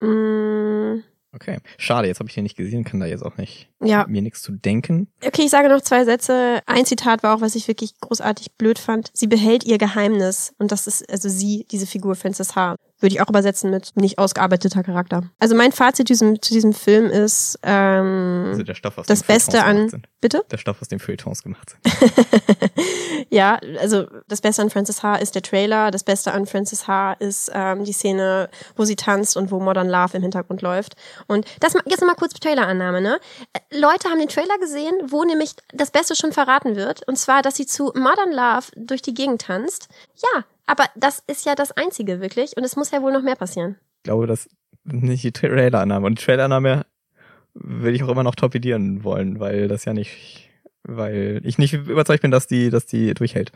Mm. 0.00 1.02
Okay, 1.34 1.58
schade, 1.78 2.06
jetzt 2.08 2.20
habe 2.20 2.28
ich 2.28 2.34
den 2.34 2.44
nicht 2.44 2.56
gesehen, 2.56 2.84
kann 2.84 3.00
da 3.00 3.06
jetzt 3.06 3.24
auch 3.24 3.36
nicht 3.36 3.68
ja. 3.82 4.06
mir 4.08 4.22
nichts 4.22 4.40
zu 4.42 4.52
denken. 4.52 5.08
Okay, 5.24 5.42
ich 5.42 5.50
sage 5.50 5.68
noch 5.68 5.80
zwei 5.80 6.04
Sätze. 6.04 6.60
Ein 6.66 6.86
Zitat 6.86 7.22
war 7.22 7.34
auch, 7.34 7.40
was 7.40 7.54
ich 7.54 7.66
wirklich 7.66 7.98
großartig 8.00 8.52
blöd 8.52 8.78
fand. 8.78 9.10
Sie 9.12 9.26
behält 9.26 9.64
ihr 9.64 9.78
Geheimnis 9.78 10.54
und 10.58 10.70
das 10.70 10.86
ist 10.86 11.10
also 11.10 11.28
sie, 11.28 11.66
diese 11.70 11.86
Figur 11.86 12.14
Frances 12.14 12.54
H 12.54 12.76
Würde 13.04 13.16
ich 13.16 13.20
auch 13.20 13.28
übersetzen 13.28 13.68
mit 13.70 13.92
nicht 13.96 14.18
ausgearbeiteter 14.18 14.82
Charakter. 14.82 15.24
Also 15.38 15.54
mein 15.54 15.72
Fazit 15.72 16.08
diesem, 16.08 16.40
zu 16.40 16.54
diesem 16.54 16.72
Film 16.72 17.10
ist 17.10 17.58
ähm, 17.62 18.46
Also 18.46 18.62
der 18.62 18.74
Stoff, 18.74 18.96
aus 18.96 19.04
das 19.06 19.20
dem 19.20 19.26
Beste 19.26 19.62
an. 19.62 20.02
Bitte? 20.22 20.42
Der 20.50 20.56
Stoff, 20.56 20.80
aus 20.80 20.88
dem 20.88 20.98
Feuilletons 20.98 21.42
gemacht 21.42 21.68
sind. 21.68 22.72
ja, 23.28 23.58
also 23.78 24.06
das 24.26 24.40
Beste 24.40 24.62
an 24.62 24.70
Frances 24.70 25.02
H. 25.02 25.16
ist 25.16 25.34
der 25.34 25.42
Trailer. 25.42 25.90
Das 25.90 26.02
Beste 26.02 26.32
an 26.32 26.46
Frances 26.46 26.88
H. 26.88 27.12
ist 27.18 27.50
ähm, 27.52 27.84
die 27.84 27.92
Szene, 27.92 28.48
wo 28.74 28.86
sie 28.86 28.96
tanzt 28.96 29.36
und 29.36 29.50
wo 29.50 29.60
Modern 29.60 29.90
Love 29.90 30.16
im 30.16 30.22
Hintergrund 30.22 30.62
läuft. 30.62 30.94
Und 31.26 31.44
das 31.60 31.74
jetzt 31.84 32.00
nochmal 32.00 32.16
kurz 32.16 32.32
Trailerannahme, 32.32 33.02
ne? 33.02 33.20
Äh, 33.52 33.78
Leute 33.78 34.08
haben 34.08 34.18
den 34.18 34.30
Trailer 34.30 34.56
gesehen, 34.60 34.94
wo 35.08 35.24
nämlich 35.24 35.56
das 35.74 35.90
Beste 35.90 36.16
schon 36.16 36.32
verraten 36.32 36.74
wird. 36.74 37.06
Und 37.06 37.18
zwar, 37.18 37.42
dass 37.42 37.56
sie 37.56 37.66
zu 37.66 37.92
Modern 37.94 38.32
Love 38.32 38.68
durch 38.76 39.02
die 39.02 39.12
Gegend 39.12 39.42
tanzt. 39.42 39.88
Ja, 40.16 40.44
aber 40.66 40.86
das 40.96 41.22
ist 41.26 41.44
ja 41.46 41.54
das 41.54 41.72
Einzige 41.72 42.20
wirklich. 42.20 42.56
Und 42.56 42.64
es 42.64 42.76
muss 42.76 42.90
ja 42.90 43.02
wohl 43.02 43.12
noch 43.12 43.22
mehr 43.22 43.36
passieren. 43.36 43.76
Ich 43.98 44.04
glaube, 44.04 44.26
das 44.26 44.48
nicht 44.84 45.24
die 45.24 45.32
Trailerannahme. 45.32 46.06
Und 46.06 46.18
die 46.18 46.24
Trailerannahme 46.24 46.86
will 47.54 47.94
ich 47.94 48.02
auch 48.02 48.08
immer 48.08 48.22
noch 48.22 48.34
torpedieren 48.34 49.04
wollen, 49.04 49.40
weil 49.40 49.68
das 49.68 49.84
ja 49.84 49.92
nicht, 49.92 50.50
weil 50.82 51.40
ich 51.44 51.58
nicht 51.58 51.74
überzeugt 51.74 52.22
bin, 52.22 52.30
dass 52.30 52.46
die, 52.46 52.70
dass 52.70 52.86
die 52.86 53.14
durchhält. 53.14 53.52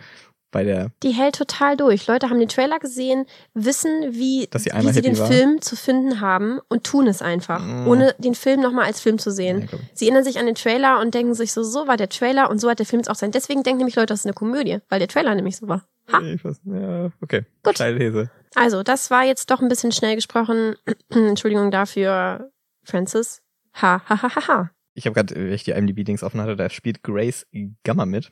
Bei 0.51 0.65
der, 0.65 0.91
Die 1.03 1.11
hält 1.11 1.35
total 1.37 1.77
durch. 1.77 2.07
Leute 2.07 2.31
haben 2.31 2.39
den 2.39 2.49
Trailer 2.49 2.79
gesehen, 2.79 3.27
wissen, 3.53 4.15
wie, 4.15 4.49
wie 4.51 4.93
sie 4.93 5.03
den 5.03 5.19
war. 5.19 5.27
Film 5.27 5.61
zu 5.61 5.77
finden 5.77 6.23
haben 6.23 6.59
und 6.71 6.85
tun 6.85 7.07
es 7.07 7.21
einfach, 7.21 7.61
Mm. 7.63 7.87
ohne 7.87 8.15
den 8.19 8.35
Film 8.35 8.61
nochmal 8.63 8.87
als 8.87 9.01
Film 9.01 9.19
zu 9.19 9.29
Ja, 9.29 9.35
sehen. 9.37 9.67
glaub- 9.67 9.81
Sie 9.93 10.07
erinnern 10.07 10.25
sich 10.25 10.39
an 10.39 10.47
den 10.47 10.55
Trailer 10.55 11.01
und 11.01 11.13
denken 11.15 11.35
sich 11.35 11.53
so, 11.53 11.63
so 11.63 11.87
war 11.87 11.99
der 11.99 12.09
Trailer 12.09 12.49
und 12.49 12.61
so 12.61 12.71
hat 12.71 12.79
der 12.79 12.87
Film 12.87 13.01
jetzt 13.01 13.11
auch 13.11 13.15
sein. 13.15 13.31
Deswegen 13.31 13.63
denken 13.63 13.79
nämlich 13.79 13.97
Leute, 13.97 14.07
das 14.07 14.21
ist 14.21 14.27
eine 14.27 14.33
Komödie, 14.33 14.79
weil 14.89 14.99
der 15.01 15.09
Trailer 15.09 15.35
nämlich 15.35 15.59
so 15.59 15.69
war. 15.69 15.85
Ha. 16.11 16.21
ich 16.23 16.43
weiß, 16.43 16.61
ja, 16.65 17.11
okay. 17.21 17.45
Gut. 17.63 17.75
Steile 17.75 17.99
These. 17.99 18.31
Also, 18.55 18.83
das 18.83 19.11
war 19.11 19.25
jetzt 19.25 19.51
doch 19.51 19.61
ein 19.61 19.69
bisschen 19.69 19.93
schnell 19.93 20.15
gesprochen. 20.15 20.77
Entschuldigung 21.11 21.71
dafür, 21.71 22.51
Francis. 22.85 23.43
Ha, 23.75 24.01
ha, 24.09 24.23
ha, 24.23 24.35
ha, 24.35 24.49
ha. 24.49 24.71
Ich 24.95 25.05
habe 25.07 25.13
gerade, 25.15 25.35
wenn 25.37 25.53
ich 25.53 25.65
die 25.65 25.73
IMDb-Dings 25.73 26.23
offen 26.23 26.41
hatte, 26.41 26.57
da 26.57 26.71
spielt 26.71 27.03
Grace 27.03 27.47
Gamma 27.85 28.07
mit. 28.07 28.31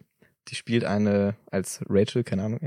Die 0.48 0.54
spielt 0.54 0.84
eine 0.84 1.36
als 1.50 1.80
Rachel, 1.88 2.22
keine 2.24 2.44
Ahnung. 2.44 2.60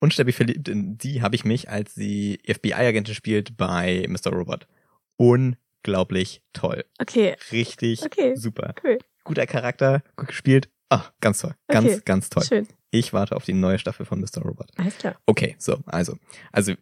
Unsterblich 0.00 0.36
verliebt 0.36 0.68
in 0.68 0.98
die 0.98 1.22
habe 1.22 1.34
ich 1.34 1.44
mich, 1.44 1.70
als 1.70 1.94
sie 1.94 2.38
FBI-Agentin 2.46 3.14
spielt 3.14 3.56
bei 3.56 4.06
Mr. 4.08 4.32
Robot. 4.32 4.66
Unglaublich 5.16 6.42
toll. 6.52 6.84
Okay, 6.98 7.36
Richtig 7.52 8.02
Okay. 8.04 8.34
super. 8.36 8.74
cool. 8.84 8.98
Guter 9.24 9.46
Charakter, 9.46 10.02
gut 10.16 10.28
gespielt. 10.28 10.68
Ah, 10.88 11.02
ganz 11.20 11.40
toll. 11.40 11.54
Ganz, 11.68 11.86
Okay. 11.86 12.00
ganz 12.04 12.30
toll. 12.30 12.44
Schön. 12.44 12.68
Ich 12.90 13.12
warte 13.12 13.34
auf 13.34 13.44
die 13.44 13.52
neue 13.54 13.78
Staffel 13.78 14.06
von 14.06 14.20
Mr. 14.20 14.42
Robot. 14.42 14.70
Alles 14.76 14.96
klar. 14.98 15.16
Okay, 15.26 15.56
so, 15.58 15.80
also. 15.86 16.16
Also, 16.52 16.74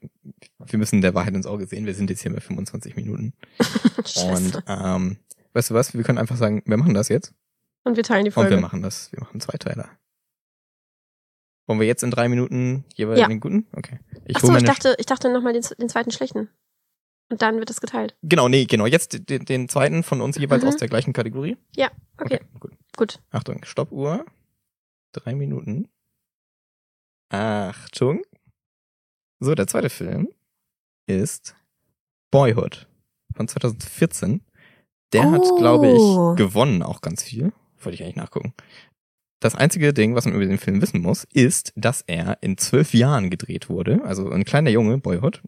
wir 0.66 0.79
müssen 0.79 1.01
der 1.01 1.14
Wahrheit 1.14 1.35
ins 1.35 1.47
Auge 1.47 1.66
sehen. 1.66 1.87
Wir 1.87 1.94
sind 1.94 2.11
jetzt 2.11 2.20
hier 2.23 2.33
bei 2.33 2.40
25 2.40 2.97
Minuten. 2.97 3.33
Und, 4.29 4.62
ähm, 4.68 5.16
weißt 5.55 5.70
du 5.70 5.75
was? 5.75 5.94
Wir 5.94 6.03
können 6.05 6.18
einfach 6.18 6.37
sagen, 6.37 6.62
wir 6.66 6.77
machen 6.77 6.92
das 6.92 7.09
jetzt. 7.09 7.33
Und 7.85 7.97
wir 7.97 8.05
teilen 8.05 8.25
die 8.27 8.31
Und 8.31 8.37
wir 8.37 8.42
Folge. 8.49 8.61
machen 8.61 8.83
das. 8.83 9.11
Wir 9.12 9.20
machen 9.20 9.40
zwei 9.40 9.57
Teiler. 9.57 9.88
Wollen 11.66 11.81
wir 11.81 11.87
jetzt 11.87 12.03
in 12.03 12.11
drei 12.11 12.29
Minuten 12.29 12.85
jeweils 12.94 13.20
Ja. 13.20 13.29
den 13.29 13.40
guten? 13.40 13.66
Okay. 13.72 13.98
Ich 14.27 14.38
so, 14.38 14.55
ich 14.55 14.64
dachte, 14.64 14.94
ich 14.98 15.07
dachte 15.07 15.33
nochmal 15.33 15.53
den, 15.55 15.64
den 15.79 15.88
zweiten 15.88 16.11
schlechten. 16.11 16.50
Und 17.31 17.40
dann 17.40 17.59
wird 17.59 17.70
es 17.70 17.81
geteilt. 17.81 18.14
genau, 18.22 18.48
nee, 18.48 18.66
genau. 18.66 18.85
Jetzt 18.85 19.29
den, 19.31 19.46
den 19.46 19.68
zweiten 19.70 20.03
von 20.03 20.20
uns 20.20 20.37
jeweils 20.37 20.62
Mhm. 20.62 20.68
aus 20.68 20.77
der 20.77 20.88
gleichen 20.88 21.14
Kategorie. 21.14 21.57
Ja, 21.74 21.90
okay. 22.20 22.40
gut. 22.61 22.72
Gut. 22.96 23.18
Achtung, 23.31 23.64
Stoppuhr. 23.64 24.27
Drei 25.12 25.35
Minuten. 25.35 25.88
Achtung. 27.31 28.22
So, 29.40 29.55
der 29.55 29.66
zweite 29.66 29.90
Film 29.90 30.29
ist 31.07 31.57
Boyhood 32.31 32.88
von 33.35 33.48
2014. 33.48 34.42
Der 35.12 35.31
hat, 35.31 35.40
Oh. 35.42 35.57
glaube 35.59 35.87
ich, 35.88 36.37
gewonnen 36.38 36.83
auch 36.83 37.00
ganz 37.00 37.22
viel. 37.22 37.53
Wollte 37.81 37.94
ich 37.94 38.03
eigentlich 38.03 38.16
nachgucken. 38.16 38.55
Das 39.44 39.54
einzige 39.54 39.92
Ding, 39.92 40.14
was 40.14 40.24
man 40.24 40.33
über 40.33 40.46
den 40.46 40.57
Film 40.57 40.80
wissen 40.80 41.02
muss, 41.02 41.26
ist, 41.35 41.74
dass 41.76 42.00
er 42.07 42.38
in 42.40 42.57
zwölf 42.57 42.94
Jahren 42.94 43.28
gedreht 43.28 43.68
wurde. 43.68 44.02
Also 44.02 44.30
ein 44.30 44.46
kleiner 44.46 44.70
Junge, 44.70 44.96
Boyhood, 44.96 45.42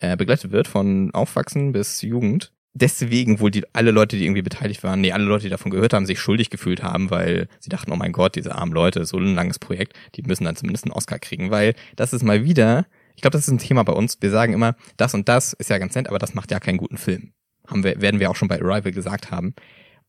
äh, 0.00 0.18
begleitet 0.18 0.52
wird 0.52 0.68
von 0.68 1.14
Aufwachsen 1.14 1.72
bis 1.72 2.02
Jugend. 2.02 2.52
Deswegen 2.74 3.40
wohl 3.40 3.50
die, 3.50 3.64
alle 3.72 3.90
Leute, 3.90 4.18
die 4.18 4.26
irgendwie 4.26 4.42
beteiligt 4.42 4.82
waren, 4.82 5.00
nee, 5.00 5.12
alle 5.12 5.24
Leute, 5.24 5.44
die 5.44 5.48
davon 5.48 5.70
gehört 5.70 5.94
haben, 5.94 6.04
sich 6.04 6.20
schuldig 6.20 6.50
gefühlt 6.50 6.82
haben, 6.82 7.08
weil 7.08 7.48
sie 7.58 7.70
dachten, 7.70 7.90
oh 7.90 7.96
mein 7.96 8.12
Gott, 8.12 8.36
diese 8.36 8.54
armen 8.54 8.74
Leute, 8.74 9.06
so 9.06 9.16
ein 9.16 9.34
langes 9.34 9.58
Projekt, 9.58 9.94
die 10.14 10.22
müssen 10.24 10.44
dann 10.44 10.54
zumindest 10.54 10.84
einen 10.84 10.92
Oscar 10.92 11.18
kriegen, 11.18 11.50
weil 11.50 11.74
das 11.96 12.12
ist 12.12 12.24
mal 12.24 12.44
wieder, 12.44 12.84
ich 13.16 13.22
glaube, 13.22 13.32
das 13.32 13.48
ist 13.48 13.54
ein 13.54 13.56
Thema 13.56 13.82
bei 13.82 13.94
uns. 13.94 14.18
Wir 14.20 14.30
sagen 14.30 14.52
immer, 14.52 14.76
das 14.98 15.14
und 15.14 15.26
das 15.26 15.54
ist 15.54 15.70
ja 15.70 15.78
ganz 15.78 15.94
nett, 15.94 16.08
aber 16.08 16.18
das 16.18 16.34
macht 16.34 16.50
ja 16.50 16.60
keinen 16.60 16.76
guten 16.76 16.98
Film. 16.98 17.32
Haben 17.66 17.82
wir, 17.82 17.98
werden 18.02 18.20
wir 18.20 18.30
auch 18.30 18.36
schon 18.36 18.48
bei 18.48 18.60
Arrival 18.60 18.92
gesagt 18.92 19.30
haben. 19.30 19.54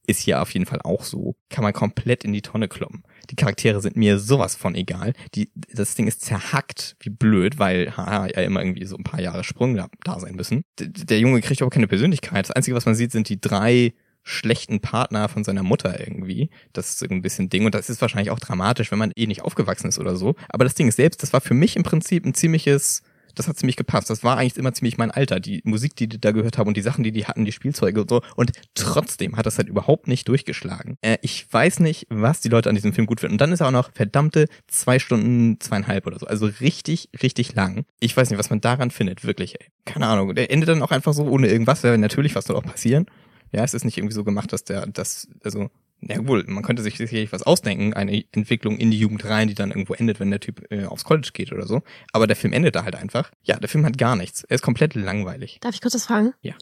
Ist 0.05 0.19
hier 0.19 0.41
auf 0.41 0.51
jeden 0.51 0.65
Fall 0.65 0.81
auch 0.83 1.05
so. 1.05 1.37
Kann 1.49 1.63
man 1.63 1.71
komplett 1.71 2.25
in 2.25 2.33
die 2.33 2.41
Tonne 2.41 2.67
kloppen. 2.67 3.03
Die 3.29 3.35
Charaktere 3.35 3.81
sind 3.81 3.95
mir 3.95 4.19
sowas 4.19 4.55
von 4.55 4.75
egal. 4.75 5.13
Die, 5.35 5.51
das 5.73 5.95
Ding 5.95 6.07
ist 6.07 6.21
zerhackt, 6.21 6.95
wie 6.99 7.09
blöd, 7.09 7.59
weil 7.59 7.95
haha, 7.95 8.27
ja 8.27 8.41
immer 8.41 8.61
irgendwie 8.61 8.85
so 8.85 8.97
ein 8.97 9.03
paar 9.03 9.21
Jahre 9.21 9.43
Sprung 9.43 9.75
da, 9.75 9.87
da 10.03 10.19
sein 10.19 10.35
müssen. 10.35 10.63
D 10.79 10.87
der 10.87 11.19
Junge 11.19 11.41
kriegt 11.41 11.59
überhaupt 11.59 11.75
keine 11.75 11.87
Persönlichkeit. 11.87 12.49
Das 12.49 12.55
Einzige, 12.55 12.75
was 12.75 12.85
man 12.85 12.95
sieht, 12.95 13.11
sind 13.11 13.29
die 13.29 13.39
drei 13.39 13.93
schlechten 14.23 14.79
Partner 14.79 15.29
von 15.29 15.43
seiner 15.43 15.63
Mutter 15.63 15.99
irgendwie. 15.99 16.49
Das 16.73 16.89
ist 16.89 17.09
ein 17.09 17.21
bisschen 17.21 17.49
Ding 17.49 17.65
und 17.65 17.73
das 17.73 17.89
ist 17.89 18.01
wahrscheinlich 18.01 18.31
auch 18.31 18.39
dramatisch, 18.39 18.91
wenn 18.91 18.99
man 18.99 19.11
eh 19.15 19.27
nicht 19.27 19.41
aufgewachsen 19.41 19.87
ist 19.87 19.99
oder 19.99 20.15
so. 20.15 20.35
Aber 20.49 20.65
das 20.65 20.75
Ding 20.75 20.87
ist 20.87 20.97
selbst, 20.97 21.23
das 21.23 21.33
war 21.33 21.41
für 21.41 21.53
mich 21.53 21.75
im 21.75 21.83
Prinzip 21.83 22.25
ein 22.25 22.33
ziemliches, 22.33 23.01
das 23.39 23.47
hat 23.47 23.57
ziemlich 23.57 23.77
gepasst. 23.77 24.09
Das 24.09 24.23
war 24.23 24.37
eigentlich 24.37 24.57
immer 24.57 24.73
ziemlich 24.73 24.97
mein 24.97 25.11
Alter. 25.11 25.39
Die 25.39 25.61
Musik, 25.63 25.95
die 25.95 26.07
die 26.07 26.19
da 26.19 26.31
gehört 26.31 26.57
haben 26.57 26.67
und 26.67 26.75
die 26.75 26.81
Sachen, 26.81 27.03
die 27.03 27.11
die 27.11 27.25
hatten, 27.25 27.45
die 27.45 27.51
Spielzeuge 27.53 28.01
und 28.01 28.09
so. 28.09 28.21
Und 28.35 28.51
trotzdem 28.75 29.37
hat 29.37 29.45
das 29.45 29.57
halt 29.57 29.69
überhaupt 29.69 30.07
nicht 30.07 30.27
durchgeschlagen. 30.27 30.97
Äh, 31.01 31.17
ich 31.21 31.51
weiß 31.51 31.79
nicht, 31.79 32.05
was 32.09 32.41
die 32.41 32.49
Leute 32.49 32.69
an 32.69 32.75
diesem 32.75 32.93
Film 32.93 33.07
gut 33.07 33.21
finden. 33.21 33.35
Und 33.35 33.41
dann 33.41 33.53
ist 33.53 33.61
er 33.61 33.67
auch 33.67 33.71
noch 33.71 33.91
verdammte 33.93 34.47
zwei 34.67 34.99
Stunden, 34.99 35.59
zweieinhalb 35.59 36.05
oder 36.05 36.19
so. 36.19 36.27
Also 36.27 36.47
richtig, 36.59 37.09
richtig 37.23 37.55
lang. 37.55 37.85
Ich 37.99 38.15
weiß 38.15 38.29
nicht, 38.29 38.39
was 38.39 38.49
man 38.49 38.61
daran 38.61 38.91
findet, 38.91 39.23
wirklich, 39.23 39.59
ey. 39.59 39.67
Keine 39.85 40.07
Ahnung. 40.07 40.35
Der 40.35 40.51
endet 40.51 40.69
dann 40.69 40.83
auch 40.83 40.91
einfach 40.91 41.13
so 41.13 41.23
ohne 41.23 41.47
irgendwas. 41.47 41.81
Natürlich 41.81 42.35
was 42.35 42.45
soll 42.45 42.57
auch 42.57 42.63
passieren. 42.63 43.05
Ja, 43.51 43.63
es 43.63 43.73
ist 43.73 43.85
nicht 43.85 43.97
irgendwie 43.97 44.13
so 44.13 44.23
gemacht, 44.23 44.53
dass 44.53 44.63
der, 44.63 44.85
das, 44.85 45.27
also, 45.43 45.69
na 46.01 46.25
wohl, 46.27 46.43
man 46.47 46.63
könnte 46.63 46.81
sich 46.81 46.97
sicherlich 46.97 47.31
was 47.31 47.43
ausdenken, 47.43 47.93
eine 47.93 48.23
Entwicklung 48.31 48.77
in 48.77 48.91
die 48.91 48.99
Jugend 48.99 49.25
rein, 49.25 49.47
die 49.47 49.53
dann 49.53 49.69
irgendwo 49.71 49.93
endet, 49.93 50.19
wenn 50.19 50.29
der 50.29 50.39
Typ 50.39 50.65
äh, 50.71 50.85
aufs 50.85 51.03
College 51.03 51.31
geht 51.33 51.51
oder 51.51 51.67
so. 51.67 51.81
Aber 52.13 52.25
der 52.27 52.35
Film 52.35 52.53
endet 52.53 52.75
da 52.75 52.83
halt 52.83 52.95
einfach. 52.95 53.31
Ja, 53.43 53.57
der 53.57 53.69
Film 53.69 53.85
hat 53.85 53.97
gar 53.97 54.15
nichts. 54.15 54.43
Er 54.43 54.55
ist 54.55 54.61
komplett 54.61 54.95
langweilig. 54.95 55.57
Darf 55.61 55.75
ich 55.75 55.81
kurz 55.81 55.93
was 55.95 56.05
fragen? 56.05 56.33
Ja. 56.41 56.53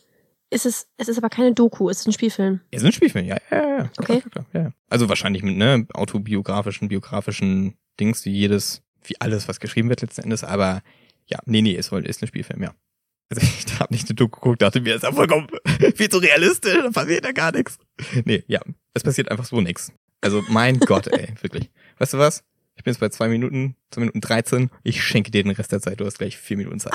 Ist 0.50 0.66
es, 0.66 0.88
es 0.98 1.10
ist 1.10 1.18
aber 1.18 1.30
keine 1.30 1.54
Doku, 1.54 1.90
es 1.90 2.00
ist 2.00 2.08
ein 2.08 2.14
Spielfilm. 2.14 2.62
Er 2.72 2.78
ist 2.78 2.86
ein 2.86 2.92
Spielfilm, 2.94 3.26
ja, 3.26 3.38
ja, 3.52 3.58
ja. 3.58 3.78
ja. 3.80 3.90
Okay. 3.98 4.22
Klar, 4.22 4.30
klar, 4.32 4.46
ja, 4.54 4.62
ja. 4.62 4.72
Also 4.90 5.10
wahrscheinlich 5.10 5.44
mit, 5.44 5.58
ne, 5.58 5.86
autobiografischen, 5.94 6.88
biografischen 6.88 7.76
Dings, 8.00 8.24
wie 8.26 8.32
jedes, 8.32 8.82
wie 9.04 9.20
alles, 9.20 9.48
was 9.48 9.60
geschrieben 9.60 9.90
wird 9.90 10.02
letzten 10.02 10.22
Endes, 10.24 10.44
aber 10.44 10.82
ja, 11.26 11.40
nee, 11.46 11.62
nee, 11.62 11.74
ist, 11.74 11.92
wohl- 11.92 12.06
ist 12.06 12.24
ein 12.24 12.28
Spielfilm, 12.28 12.64
ja. 12.64 12.74
Also 13.30 13.42
ich 13.68 13.80
habe 13.80 13.94
nicht 13.94 14.08
eine 14.10 14.16
Doku 14.16 14.40
geguckt, 14.40 14.62
dachte 14.62 14.82
mir, 14.82 14.96
ist 14.96 15.04
ja 15.04 15.12
vollkommen 15.12 15.48
viel 15.96 16.10
zu 16.10 16.18
realistisch, 16.18 16.78
da 16.82 16.90
passiert 16.90 17.26
ja 17.26 17.32
gar 17.32 17.52
nichts. 17.52 17.78
Nee, 18.26 18.44
ja, 18.48 18.62
es 18.94 19.04
passiert 19.04 19.30
einfach 19.30 19.46
so 19.46 19.62
nix. 19.62 19.92
Also 20.22 20.44
mein 20.50 20.80
Gott, 20.80 21.08
ey, 21.08 21.34
wirklich. 21.42 21.70
Weißt 22.00 22.14
du 22.14 22.18
was? 22.18 22.44
Ich 22.76 22.84
bin 22.84 22.94
jetzt 22.94 23.00
bei 23.00 23.10
zwei 23.10 23.28
Minuten, 23.28 23.76
zwei 23.90 24.02
Minuten 24.02 24.22
13. 24.22 24.70
Ich 24.84 25.04
schenke 25.04 25.32
dir 25.32 25.42
den 25.42 25.52
Rest 25.52 25.72
der 25.72 25.82
Zeit. 25.82 26.00
Du 26.00 26.06
hast 26.06 26.20
gleich 26.20 26.38
vier 26.38 26.58
Minuten 26.58 26.80
Zeit. 26.80 26.94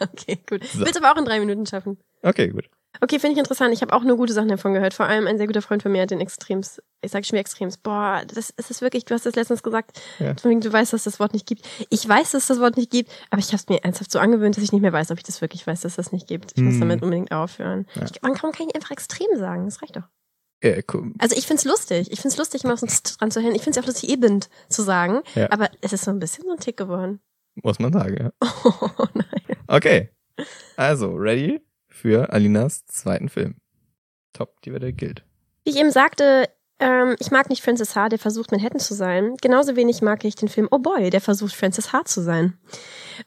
okay, 0.00 0.38
gut. 0.46 0.64
So. 0.64 0.80
Willst 0.80 0.98
aber 0.98 1.12
auch 1.12 1.16
in 1.16 1.24
drei 1.24 1.40
Minuten 1.40 1.64
schaffen. 1.64 1.96
Okay, 2.22 2.48
gut. 2.48 2.68
Okay, 3.00 3.18
finde 3.18 3.32
ich 3.32 3.38
interessant. 3.38 3.74
Ich 3.74 3.82
habe 3.82 3.92
auch 3.92 4.04
nur 4.04 4.16
gute 4.16 4.32
Sachen 4.32 4.48
davon 4.48 4.72
gehört. 4.72 4.94
Vor 4.94 5.06
allem 5.06 5.26
ein 5.26 5.36
sehr 5.36 5.46
guter 5.46 5.62
Freund 5.62 5.82
von 5.82 5.90
mir 5.92 6.02
hat 6.02 6.10
den 6.10 6.20
Extrems, 6.20 6.80
ich 7.02 7.10
sage 7.10 7.24
schon 7.24 7.32
wieder 7.32 7.40
Extrems. 7.40 7.76
Boah, 7.76 8.22
das, 8.26 8.54
das 8.56 8.70
ist 8.70 8.82
wirklich, 8.82 9.04
du 9.04 9.14
hast 9.14 9.26
das 9.26 9.34
letztens 9.34 9.62
gesagt, 9.62 10.00
Ja. 10.20 10.32
du 10.34 10.72
weißt, 10.72 10.92
dass 10.92 11.00
es 11.00 11.04
das 11.12 11.20
Wort 11.20 11.32
nicht 11.34 11.46
gibt. 11.46 11.66
Ich 11.90 12.08
weiß, 12.08 12.30
dass 12.32 12.42
es 12.42 12.48
das 12.48 12.60
Wort 12.60 12.76
nicht 12.76 12.90
gibt, 12.90 13.10
aber 13.30 13.40
ich 13.40 13.48
habe 13.48 13.56
es 13.56 13.68
mir 13.68 13.82
ernsthaft 13.82 14.10
so 14.12 14.18
angewöhnt, 14.18 14.56
dass 14.56 14.64
ich 14.64 14.72
nicht 14.72 14.82
mehr 14.82 14.92
weiß, 14.92 15.10
ob 15.10 15.18
ich 15.18 15.24
das 15.24 15.40
wirklich 15.40 15.66
weiß, 15.66 15.80
dass 15.82 15.96
das 15.96 16.12
nicht 16.12 16.26
gibt. 16.28 16.52
Ich 16.56 16.62
muss 16.62 16.74
Hm. 16.74 16.80
damit 16.80 17.02
unbedingt 17.02 17.32
aufhören. 17.32 17.86
Ja. 17.94 18.04
Ich, 18.04 18.22
man 18.22 18.34
kann 18.34 18.52
kann 18.52 18.66
nicht 18.66 18.76
einfach 18.76 18.92
extrem 18.92 19.26
sagen, 19.36 19.64
das 19.64 19.82
reicht 19.82 19.96
doch. 19.96 20.08
Äh, 20.60 20.82
cool. 20.94 21.12
Also 21.18 21.36
ich 21.36 21.46
find's 21.46 21.64
lustig. 21.64 22.10
Ich 22.12 22.20
find's 22.20 22.36
lustig, 22.38 22.64
immer 22.64 22.76
so 22.76 22.86
dran 23.18 23.30
zu 23.30 23.40
hängen. 23.40 23.54
Ich 23.54 23.62
find's 23.62 23.76
auch 23.76 23.84
lustig, 23.86 24.08
eben 24.08 24.40
zu 24.70 24.82
sagen. 24.82 25.20
Ja. 25.34 25.50
Aber 25.50 25.68
es 25.82 25.92
ist 25.92 26.04
so 26.04 26.10
ein 26.10 26.20
bisschen 26.20 26.44
so 26.44 26.52
ein 26.52 26.58
Tick 26.60 26.76
geworden. 26.78 27.20
Muss 27.62 27.78
man 27.80 27.92
sagen, 27.92 28.16
ja. 28.18 28.32
Oh 28.64 29.06
nein. 29.12 29.26
Okay. 29.66 30.10
Also, 30.76 31.12
ready 31.14 31.60
für 32.04 32.34
Alinas 32.34 32.84
zweiten 32.84 33.30
Film. 33.30 33.54
Top, 34.34 34.60
die 34.60 34.74
Wette 34.74 34.92
gilt. 34.92 35.24
Wie 35.64 35.70
ich 35.70 35.78
eben 35.78 35.90
sagte, 35.90 36.50
ähm, 36.78 37.16
ich 37.18 37.30
mag 37.30 37.48
nicht 37.48 37.62
Francis 37.62 37.96
H., 37.96 38.10
der 38.10 38.18
versucht 38.18 38.52
Manhattan 38.52 38.78
zu 38.78 38.92
sein. 38.92 39.36
Genauso 39.40 39.74
wenig 39.74 40.02
mag 40.02 40.22
ich 40.26 40.34
den 40.34 40.50
Film 40.50 40.68
Oh 40.70 40.80
Boy, 40.80 41.08
der 41.08 41.22
versucht 41.22 41.54
Francis 41.54 41.94
H. 41.94 42.04
zu 42.04 42.20
sein. 42.20 42.58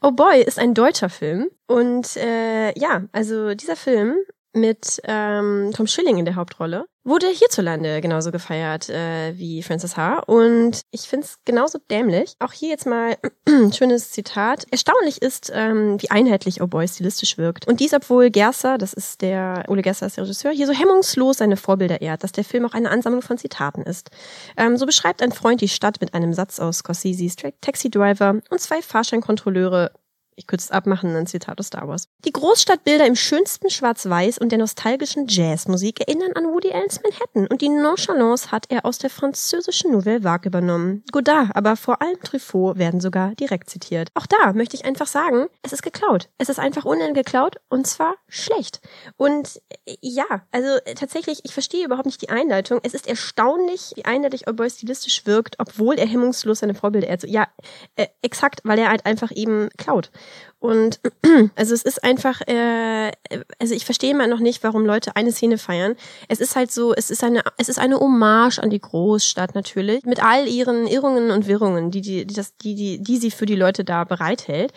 Oh 0.00 0.12
Boy 0.12 0.44
ist 0.44 0.60
ein 0.60 0.74
deutscher 0.74 1.08
Film. 1.08 1.48
Und 1.66 2.16
äh, 2.18 2.78
ja, 2.78 3.02
also 3.10 3.52
dieser 3.56 3.74
Film 3.74 4.14
mit 4.58 5.00
ähm, 5.04 5.70
Tom 5.74 5.86
Schilling 5.86 6.18
in 6.18 6.24
der 6.24 6.36
Hauptrolle. 6.36 6.86
Wurde 7.04 7.26
hierzulande 7.28 8.02
genauso 8.02 8.30
gefeiert 8.30 8.90
äh, 8.90 9.32
wie 9.34 9.62
Frances 9.62 9.96
Ha. 9.96 10.18
Und 10.26 10.82
ich 10.90 11.02
finde 11.02 11.24
es 11.24 11.38
genauso 11.46 11.78
dämlich. 11.90 12.34
Auch 12.38 12.52
hier 12.52 12.68
jetzt 12.68 12.86
mal 12.86 13.16
ein 13.46 13.72
schönes 13.72 14.10
Zitat. 14.10 14.66
Erstaunlich 14.70 15.22
ist, 15.22 15.50
ähm, 15.54 15.96
wie 16.02 16.10
einheitlich 16.10 16.60
Oh 16.60 16.66
Boy 16.66 16.86
stilistisch 16.86 17.38
wirkt. 17.38 17.66
Und 17.66 17.80
dies, 17.80 17.94
obwohl 17.94 18.28
Gerster, 18.30 18.76
das 18.76 18.92
ist 18.92 19.22
der, 19.22 19.64
Ole 19.68 19.80
Gerster 19.80 20.06
ist 20.06 20.18
der 20.18 20.24
Regisseur, 20.24 20.52
hier 20.52 20.66
so 20.66 20.74
hemmungslos 20.74 21.38
seine 21.38 21.56
Vorbilder 21.56 22.02
ehrt, 22.02 22.24
dass 22.24 22.32
der 22.32 22.44
Film 22.44 22.66
auch 22.66 22.74
eine 22.74 22.90
Ansammlung 22.90 23.22
von 23.22 23.38
Zitaten 23.38 23.82
ist. 23.82 24.10
Ähm, 24.58 24.76
so 24.76 24.84
beschreibt 24.84 25.22
ein 25.22 25.32
Freund 25.32 25.62
die 25.62 25.68
Stadt 25.68 26.02
mit 26.02 26.12
einem 26.12 26.34
Satz 26.34 26.60
aus 26.60 26.78
Scorsese's 26.78 27.36
Taxi 27.62 27.90
Driver 27.90 28.40
und 28.50 28.60
zwei 28.60 28.82
Fahrscheinkontrolleure 28.82 29.92
ich 30.38 30.46
kürze 30.46 30.66
es 30.66 30.70
abmachen, 30.70 31.14
ein 31.16 31.26
Zitat 31.26 31.58
aus 31.58 31.66
Star 31.66 31.88
Wars. 31.88 32.08
Die 32.24 32.32
Großstadtbilder 32.32 33.06
im 33.06 33.16
schönsten 33.16 33.70
Schwarz-Weiß 33.70 34.38
und 34.38 34.50
der 34.50 34.58
nostalgischen 34.58 35.26
Jazzmusik 35.26 36.00
erinnern 36.00 36.32
an 36.34 36.44
Woody 36.44 36.72
Allens 36.72 37.00
Manhattan 37.02 37.48
und 37.48 37.60
die 37.60 37.68
Nonchalance 37.68 38.52
hat 38.52 38.66
er 38.68 38.86
aus 38.86 38.98
der 38.98 39.10
französischen 39.10 39.90
Nouvelle 39.90 40.22
Vague 40.22 40.48
übernommen. 40.48 41.02
Godard, 41.10 41.54
aber 41.54 41.76
vor 41.76 42.00
allem 42.00 42.20
Truffaut 42.22 42.78
werden 42.78 43.00
sogar 43.00 43.34
direkt 43.34 43.68
zitiert. 43.68 44.10
Auch 44.14 44.26
da 44.26 44.52
möchte 44.52 44.76
ich 44.76 44.84
einfach 44.84 45.08
sagen, 45.08 45.48
es 45.62 45.72
ist 45.72 45.82
geklaut. 45.82 46.28
Es 46.38 46.48
ist 46.48 46.60
einfach 46.60 46.84
ohnehin 46.84 47.14
geklaut 47.14 47.56
und 47.68 47.86
zwar 47.86 48.14
schlecht. 48.28 48.80
Und 49.16 49.60
äh, 49.86 49.96
ja, 50.00 50.26
also 50.52 50.68
äh, 50.84 50.94
tatsächlich, 50.94 51.40
ich 51.42 51.52
verstehe 51.52 51.84
überhaupt 51.84 52.06
nicht 52.06 52.22
die 52.22 52.30
Einleitung. 52.30 52.78
Es 52.84 52.94
ist 52.94 53.08
erstaunlich, 53.08 53.92
wie 53.96 54.04
eindeutig 54.04 54.46
Oboy 54.48 54.70
stilistisch 54.70 55.26
wirkt, 55.26 55.56
obwohl 55.58 55.96
er 55.96 56.06
hemmungslos 56.06 56.60
seine 56.60 56.74
Vorbilder, 56.74 57.10
also 57.10 57.26
ja, 57.26 57.48
äh, 57.96 58.06
exakt, 58.22 58.60
weil 58.62 58.78
er 58.78 58.90
halt 58.90 59.04
einfach 59.04 59.32
eben 59.34 59.68
klaut. 59.76 60.12
Und 60.60 61.00
also 61.54 61.72
es 61.74 61.82
ist 61.82 62.02
einfach, 62.02 62.40
äh, 62.48 63.12
also 63.60 63.74
ich 63.74 63.84
verstehe 63.84 64.10
immer 64.10 64.26
noch 64.26 64.40
nicht, 64.40 64.64
warum 64.64 64.84
Leute 64.84 65.14
eine 65.14 65.30
Szene 65.30 65.56
feiern. 65.56 65.94
Es 66.26 66.40
ist 66.40 66.56
halt 66.56 66.72
so, 66.72 66.92
es 66.92 67.10
ist 67.10 67.22
eine, 67.22 67.42
es 67.58 67.68
ist 67.68 67.78
eine 67.78 68.00
Hommage 68.00 68.58
an 68.58 68.70
die 68.70 68.80
Großstadt 68.80 69.54
natürlich, 69.54 70.04
mit 70.04 70.22
all 70.22 70.48
ihren 70.48 70.86
Irrungen 70.86 71.30
und 71.30 71.46
Wirrungen, 71.46 71.90
die 71.90 72.00
die, 72.00 72.26
die, 72.26 72.34
das, 72.34 72.56
die, 72.56 72.74
die, 72.74 73.02
die 73.02 73.18
sie 73.18 73.30
für 73.30 73.46
die 73.46 73.54
Leute 73.54 73.84
da 73.84 74.02
bereithält. 74.04 74.72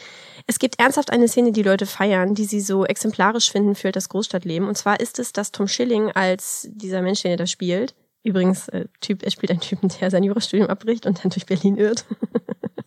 Es 0.45 0.59
gibt 0.59 0.79
ernsthaft 0.79 1.11
eine 1.11 1.27
Szene, 1.27 1.51
die 1.51 1.63
Leute 1.63 1.87
feiern, 1.87 2.35
die 2.35 2.45
sie 2.45 2.61
so 2.61 2.85
exemplarisch 2.85 3.51
finden 3.51 3.73
für 3.73 3.91
das 3.91 4.09
Großstadtleben. 4.09 4.67
Und 4.67 4.77
zwar 4.77 4.99
ist 4.99 5.17
es, 5.17 5.33
dass 5.33 5.51
Tom 5.51 5.67
Schilling 5.67 6.11
als 6.11 6.67
dieser 6.71 7.01
Mensch, 7.01 7.23
den 7.23 7.31
er 7.31 7.37
da 7.37 7.47
spielt, 7.47 7.95
übrigens, 8.23 8.67
äh, 8.67 8.85
Typ, 8.99 9.23
er 9.23 9.31
spielt 9.31 9.49
einen 9.49 9.61
Typen, 9.61 9.89
der 9.99 10.11
sein 10.11 10.23
Jurastudium 10.23 10.69
abbricht 10.69 11.07
und 11.07 11.23
dann 11.23 11.31
durch 11.31 11.47
Berlin 11.47 11.77
irrt. 11.77 12.05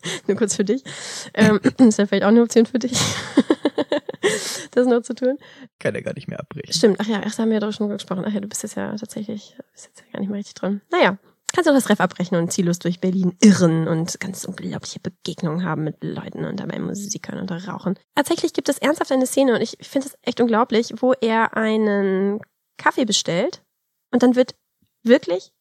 Nur 0.27 0.37
kurz 0.37 0.55
für 0.55 0.65
dich. 0.65 0.83
Ähm, 1.33 1.59
ist 1.79 1.99
ja 1.99 2.05
vielleicht 2.05 2.23
auch 2.23 2.29
eine 2.29 2.41
Option 2.41 2.65
für 2.65 2.79
dich, 2.79 2.93
das 4.71 4.87
noch 4.87 5.01
zu 5.01 5.15
tun. 5.15 5.37
Kann 5.79 5.95
er 5.95 6.01
gar 6.01 6.13
nicht 6.13 6.27
mehr 6.27 6.39
abbrechen. 6.39 6.73
Stimmt, 6.73 6.97
ach 6.99 7.07
ja, 7.07 7.21
erst 7.21 7.39
haben 7.39 7.49
wir 7.49 7.55
ja 7.55 7.59
darüber 7.59 7.73
schon 7.75 7.89
gesprochen. 7.89 8.23
Ach 8.27 8.33
ja, 8.33 8.39
du 8.39 8.47
bist 8.47 8.63
jetzt 8.63 8.75
ja 8.75 8.95
tatsächlich, 8.95 9.55
bist 9.73 9.87
jetzt 9.87 9.99
ja 9.99 10.05
gar 10.13 10.19
nicht 10.19 10.29
mehr 10.29 10.39
richtig 10.39 10.55
drin. 10.55 10.81
Naja, 10.91 11.17
kannst 11.53 11.67
du 11.67 11.71
auch 11.71 11.75
das 11.75 11.89
Ref 11.89 11.99
abbrechen 11.99 12.37
und 12.37 12.51
ziellos 12.51 12.79
durch 12.79 12.99
Berlin 12.99 13.37
irren 13.41 13.87
und 13.87 14.19
ganz 14.19 14.45
unglaubliche 14.45 14.99
Begegnungen 14.99 15.63
haben 15.63 15.83
mit 15.83 16.03
Leuten 16.03 16.45
und 16.45 16.59
dabei 16.59 16.79
Musik 16.79 17.29
hören 17.29 17.39
und 17.39 17.51
rauchen. 17.51 17.97
Tatsächlich 18.15 18.53
gibt 18.53 18.69
es 18.69 18.77
ernsthaft 18.77 19.11
eine 19.11 19.25
Szene 19.25 19.55
und 19.55 19.61
ich 19.61 19.77
finde 19.81 20.07
es 20.07 20.17
echt 20.21 20.41
unglaublich, 20.41 20.93
wo 20.97 21.13
er 21.13 21.55
einen 21.55 22.41
Kaffee 22.77 23.05
bestellt 23.05 23.63
und 24.11 24.21
dann 24.23 24.35
wird 24.35 24.55
wirklich 25.03 25.51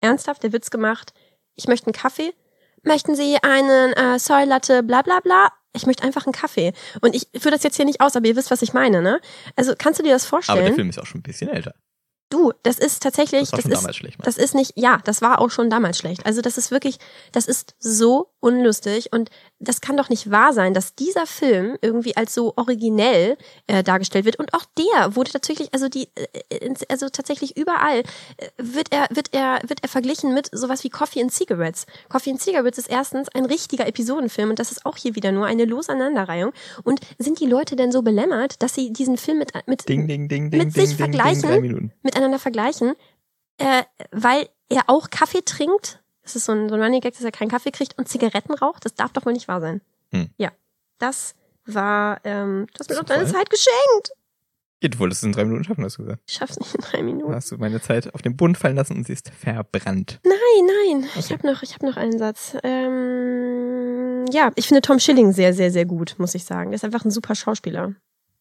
ernsthaft 0.00 0.42
der 0.42 0.52
Witz 0.52 0.70
gemacht, 0.70 1.12
ich 1.54 1.68
möchte 1.68 1.86
einen 1.86 1.94
Kaffee 1.94 2.32
möchten 2.82 3.14
Sie 3.14 3.36
einen 3.42 3.92
äh, 3.92 4.18
Soy 4.18 4.44
Latte 4.44 4.82
bla 4.82 5.02
bla 5.02 5.20
bla? 5.20 5.48
Ich 5.72 5.86
möchte 5.86 6.02
einfach 6.02 6.26
einen 6.26 6.32
Kaffee. 6.32 6.72
Und 7.00 7.14
ich 7.14 7.28
führe 7.38 7.52
das 7.52 7.62
jetzt 7.62 7.76
hier 7.76 7.84
nicht 7.84 8.00
aus, 8.00 8.16
aber 8.16 8.26
ihr 8.26 8.36
wisst, 8.36 8.50
was 8.50 8.62
ich 8.62 8.72
meine, 8.72 9.02
ne? 9.02 9.20
Also 9.54 9.74
kannst 9.78 10.00
du 10.00 10.02
dir 10.02 10.12
das 10.12 10.24
vorstellen? 10.24 10.58
Aber 10.58 10.66
der 10.66 10.74
Film 10.74 10.90
ist 10.90 10.98
auch 10.98 11.06
schon 11.06 11.20
ein 11.20 11.22
bisschen 11.22 11.48
älter. 11.48 11.74
Du, 12.30 12.52
das 12.62 12.78
ist 12.78 13.02
tatsächlich, 13.02 13.50
das, 13.50 13.52
war 13.52 13.56
das 13.56 13.62
schon 13.62 13.72
ist, 13.72 13.80
damals 13.80 13.96
schlecht, 13.96 14.18
das 14.22 14.36
ist 14.38 14.54
nicht, 14.54 14.72
ja, 14.76 15.00
das 15.04 15.20
war 15.20 15.40
auch 15.40 15.50
schon 15.50 15.68
damals 15.68 15.98
schlecht. 15.98 16.24
Also 16.24 16.42
das 16.42 16.58
ist 16.58 16.70
wirklich, 16.70 16.98
das 17.32 17.46
ist 17.46 17.74
so 17.80 18.32
unlustig 18.38 19.12
und 19.12 19.30
das 19.60 19.82
kann 19.82 19.96
doch 19.96 20.08
nicht 20.08 20.30
wahr 20.30 20.52
sein, 20.52 20.72
dass 20.72 20.94
dieser 20.94 21.26
Film 21.26 21.76
irgendwie 21.82 22.16
als 22.16 22.34
so 22.34 22.54
originell 22.56 23.36
äh, 23.66 23.82
dargestellt 23.82 24.24
wird 24.24 24.36
und 24.36 24.54
auch 24.54 24.64
der 24.76 25.14
wurde 25.14 25.30
tatsächlich, 25.30 25.72
also 25.72 25.88
die, 25.88 26.08
äh, 26.14 26.74
also 26.88 27.10
tatsächlich 27.10 27.56
überall 27.58 28.00
äh, 28.00 28.48
wird 28.56 28.90
er, 28.90 29.06
wird 29.10 29.32
er, 29.32 29.60
wird 29.66 29.82
er 29.82 29.88
verglichen 29.88 30.34
mit 30.34 30.48
sowas 30.52 30.82
wie 30.82 30.88
Coffee 30.88 31.20
and 31.20 31.32
Cigarettes. 31.32 31.86
Coffee 32.08 32.30
and 32.30 32.40
Cigarettes 32.40 32.78
ist 32.78 32.90
erstens 32.90 33.28
ein 33.34 33.44
richtiger 33.44 33.86
Episodenfilm 33.86 34.50
und 34.50 34.58
das 34.58 34.72
ist 34.72 34.86
auch 34.86 34.96
hier 34.96 35.14
wieder 35.14 35.30
nur 35.30 35.46
eine 35.46 35.66
lose 35.66 35.92
Aneinanderreihung. 35.92 36.52
Und 36.82 37.00
sind 37.18 37.38
die 37.38 37.46
Leute 37.46 37.76
denn 37.76 37.92
so 37.92 38.00
belämmert, 38.02 38.62
dass 38.62 38.74
sie 38.74 38.92
diesen 38.92 39.18
Film 39.18 39.38
mit 39.38 39.50
mit 39.66 39.88
Ding, 39.88 40.06
ding, 40.06 40.28
ding, 40.28 40.48
mit 40.48 40.72
sich 40.72 40.96
vergleichen? 40.96 41.92
miteinander 42.02 42.38
vergleichen, 42.38 42.94
äh, 43.58 43.82
weil 44.10 44.48
er 44.68 44.84
auch 44.86 45.10
Kaffee 45.10 45.42
trinkt. 45.44 46.00
Das 46.22 46.36
ist 46.36 46.44
so 46.44 46.52
ein, 46.52 46.68
so 46.68 46.74
ein 46.74 46.82
Running 46.82 47.00
Gag, 47.00 47.14
dass 47.14 47.24
er 47.24 47.32
keinen 47.32 47.48
Kaffee 47.50 47.70
kriegt 47.70 47.96
und 47.98 48.08
Zigaretten 48.08 48.54
raucht. 48.54 48.84
Das 48.84 48.94
darf 48.94 49.12
doch 49.12 49.24
wohl 49.26 49.32
nicht 49.32 49.48
wahr 49.48 49.60
sein. 49.60 49.80
Hm. 50.12 50.28
Ja, 50.36 50.50
das 50.98 51.34
war, 51.64 52.20
ähm, 52.24 52.66
du 52.72 52.78
hast 52.80 52.90
mir 52.90 52.96
doch 52.96 53.04
deine 53.04 53.26
Zeit 53.26 53.48
geschenkt. 53.50 54.12
Ja, 54.82 54.88
du 54.88 54.98
wolltest 54.98 55.22
es 55.22 55.26
in 55.26 55.32
drei 55.32 55.44
Minuten 55.44 55.64
schaffen, 55.64 55.84
hast 55.84 55.98
du 55.98 56.02
gesagt. 56.04 56.22
Ich 56.26 56.34
schaff's 56.34 56.58
nicht 56.58 56.74
in 56.74 56.80
drei 56.80 57.02
Minuten. 57.02 57.34
hast 57.34 57.50
du 57.52 57.56
meine 57.58 57.80
Zeit 57.82 58.14
auf 58.14 58.22
den 58.22 58.34
Boden 58.36 58.54
fallen 58.54 58.76
lassen 58.76 58.96
und 58.96 59.06
sie 59.06 59.12
ist 59.12 59.30
verbrannt. 59.30 60.20
Nein, 60.24 60.34
nein, 60.66 61.08
ich 61.16 61.26
Okay. 61.26 61.34
habe 61.34 61.46
noch, 61.46 61.62
ich 61.62 61.74
habe 61.74 61.86
noch 61.86 61.96
einen 61.98 62.18
Satz. 62.18 62.56
Ähm, 62.62 64.24
ja, 64.32 64.50
ich 64.54 64.66
finde 64.68 64.80
Tom 64.82 64.98
Schilling 64.98 65.32
sehr, 65.32 65.52
sehr, 65.52 65.70
sehr 65.70 65.84
gut, 65.84 66.14
muss 66.18 66.34
ich 66.34 66.44
sagen. 66.44 66.70
Der 66.70 66.76
ist 66.76 66.84
einfach 66.84 67.04
ein 67.04 67.10
super 67.10 67.34
Schauspieler. 67.34 67.94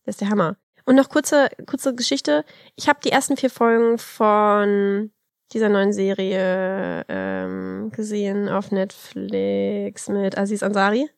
Der 0.05 0.09
ist 0.11 0.21
der 0.21 0.29
Hammer. 0.29 0.55
Und 0.85 0.95
noch 0.95 1.09
kurze, 1.09 1.49
kurze 1.67 1.93
Geschichte. 1.93 2.45
Ich 2.75 2.87
habe 2.87 2.99
die 3.03 3.11
ersten 3.11 3.37
vier 3.37 3.49
Folgen 3.49 3.97
von 3.97 5.11
dieser 5.51 5.69
neuen 5.69 5.93
Serie 5.93 7.05
ähm, 7.07 7.91
gesehen 7.91 8.49
auf 8.49 8.71
Netflix 8.71 10.07
mit 10.09 10.37
Aziz 10.37 10.63
Ansari. 10.63 11.09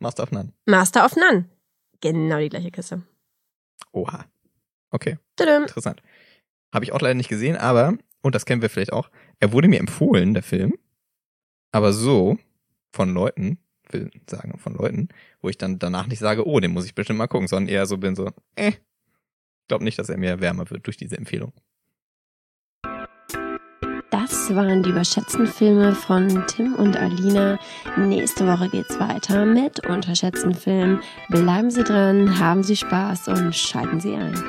Master 0.00 0.24
of 0.24 0.32
None. 0.32 0.52
Master 0.66 1.04
of 1.04 1.16
None. 1.16 1.48
Genau 2.00 2.38
die 2.38 2.48
gleiche 2.48 2.70
Kiste. 2.70 3.02
Oha. 3.92 4.26
Okay, 4.90 5.18
Tudum. 5.36 5.62
interessant. 5.62 6.02
Habe 6.72 6.84
ich 6.84 6.92
auch 6.92 7.00
leider 7.00 7.14
nicht 7.14 7.28
gesehen, 7.28 7.56
aber, 7.56 7.96
und 8.22 8.34
das 8.34 8.44
kennen 8.44 8.62
wir 8.62 8.70
vielleicht 8.70 8.92
auch, 8.92 9.10
er 9.40 9.52
wurde 9.52 9.68
mir 9.68 9.80
empfohlen, 9.80 10.34
der 10.34 10.42
Film. 10.42 10.74
Aber 11.72 11.92
so 11.92 12.38
von 12.92 13.12
Leuten, 13.12 13.58
will 13.90 14.10
sagen 14.28 14.58
von 14.58 14.74
Leuten, 14.74 15.08
wo 15.40 15.48
ich 15.48 15.58
dann 15.58 15.78
danach 15.78 16.06
nicht 16.06 16.18
sage, 16.18 16.46
oh, 16.46 16.60
den 16.60 16.72
muss 16.72 16.86
ich 16.86 16.94
bestimmt 16.94 17.18
mal 17.18 17.26
gucken, 17.26 17.48
sondern 17.48 17.72
eher 17.72 17.86
so 17.86 17.98
bin 17.98 18.14
so, 18.14 18.30
äh, 18.56 18.72
glaub 19.68 19.82
nicht, 19.82 19.98
dass 19.98 20.08
er 20.08 20.16
mir 20.16 20.40
wärmer 20.40 20.68
wird 20.70 20.86
durch 20.86 20.96
diese 20.96 21.16
Empfehlung. 21.16 21.52
Das 24.20 24.54
waren 24.54 24.84
die 24.84 24.90
überschätzten 24.90 25.44
Filme 25.44 25.92
von 25.92 26.46
Tim 26.46 26.74
und 26.74 26.96
Alina. 26.96 27.58
Nächste 27.96 28.46
Woche 28.46 28.68
geht's 28.68 29.00
weiter 29.00 29.44
mit 29.44 29.84
unterschätzten 29.88 30.54
Filmen. 30.54 31.00
Bleiben 31.30 31.68
Sie 31.68 31.82
dran, 31.82 32.38
haben 32.38 32.62
Sie 32.62 32.76
Spaß 32.76 33.26
und 33.26 33.56
schalten 33.56 33.98
Sie 33.98 34.14
ein. 34.14 34.40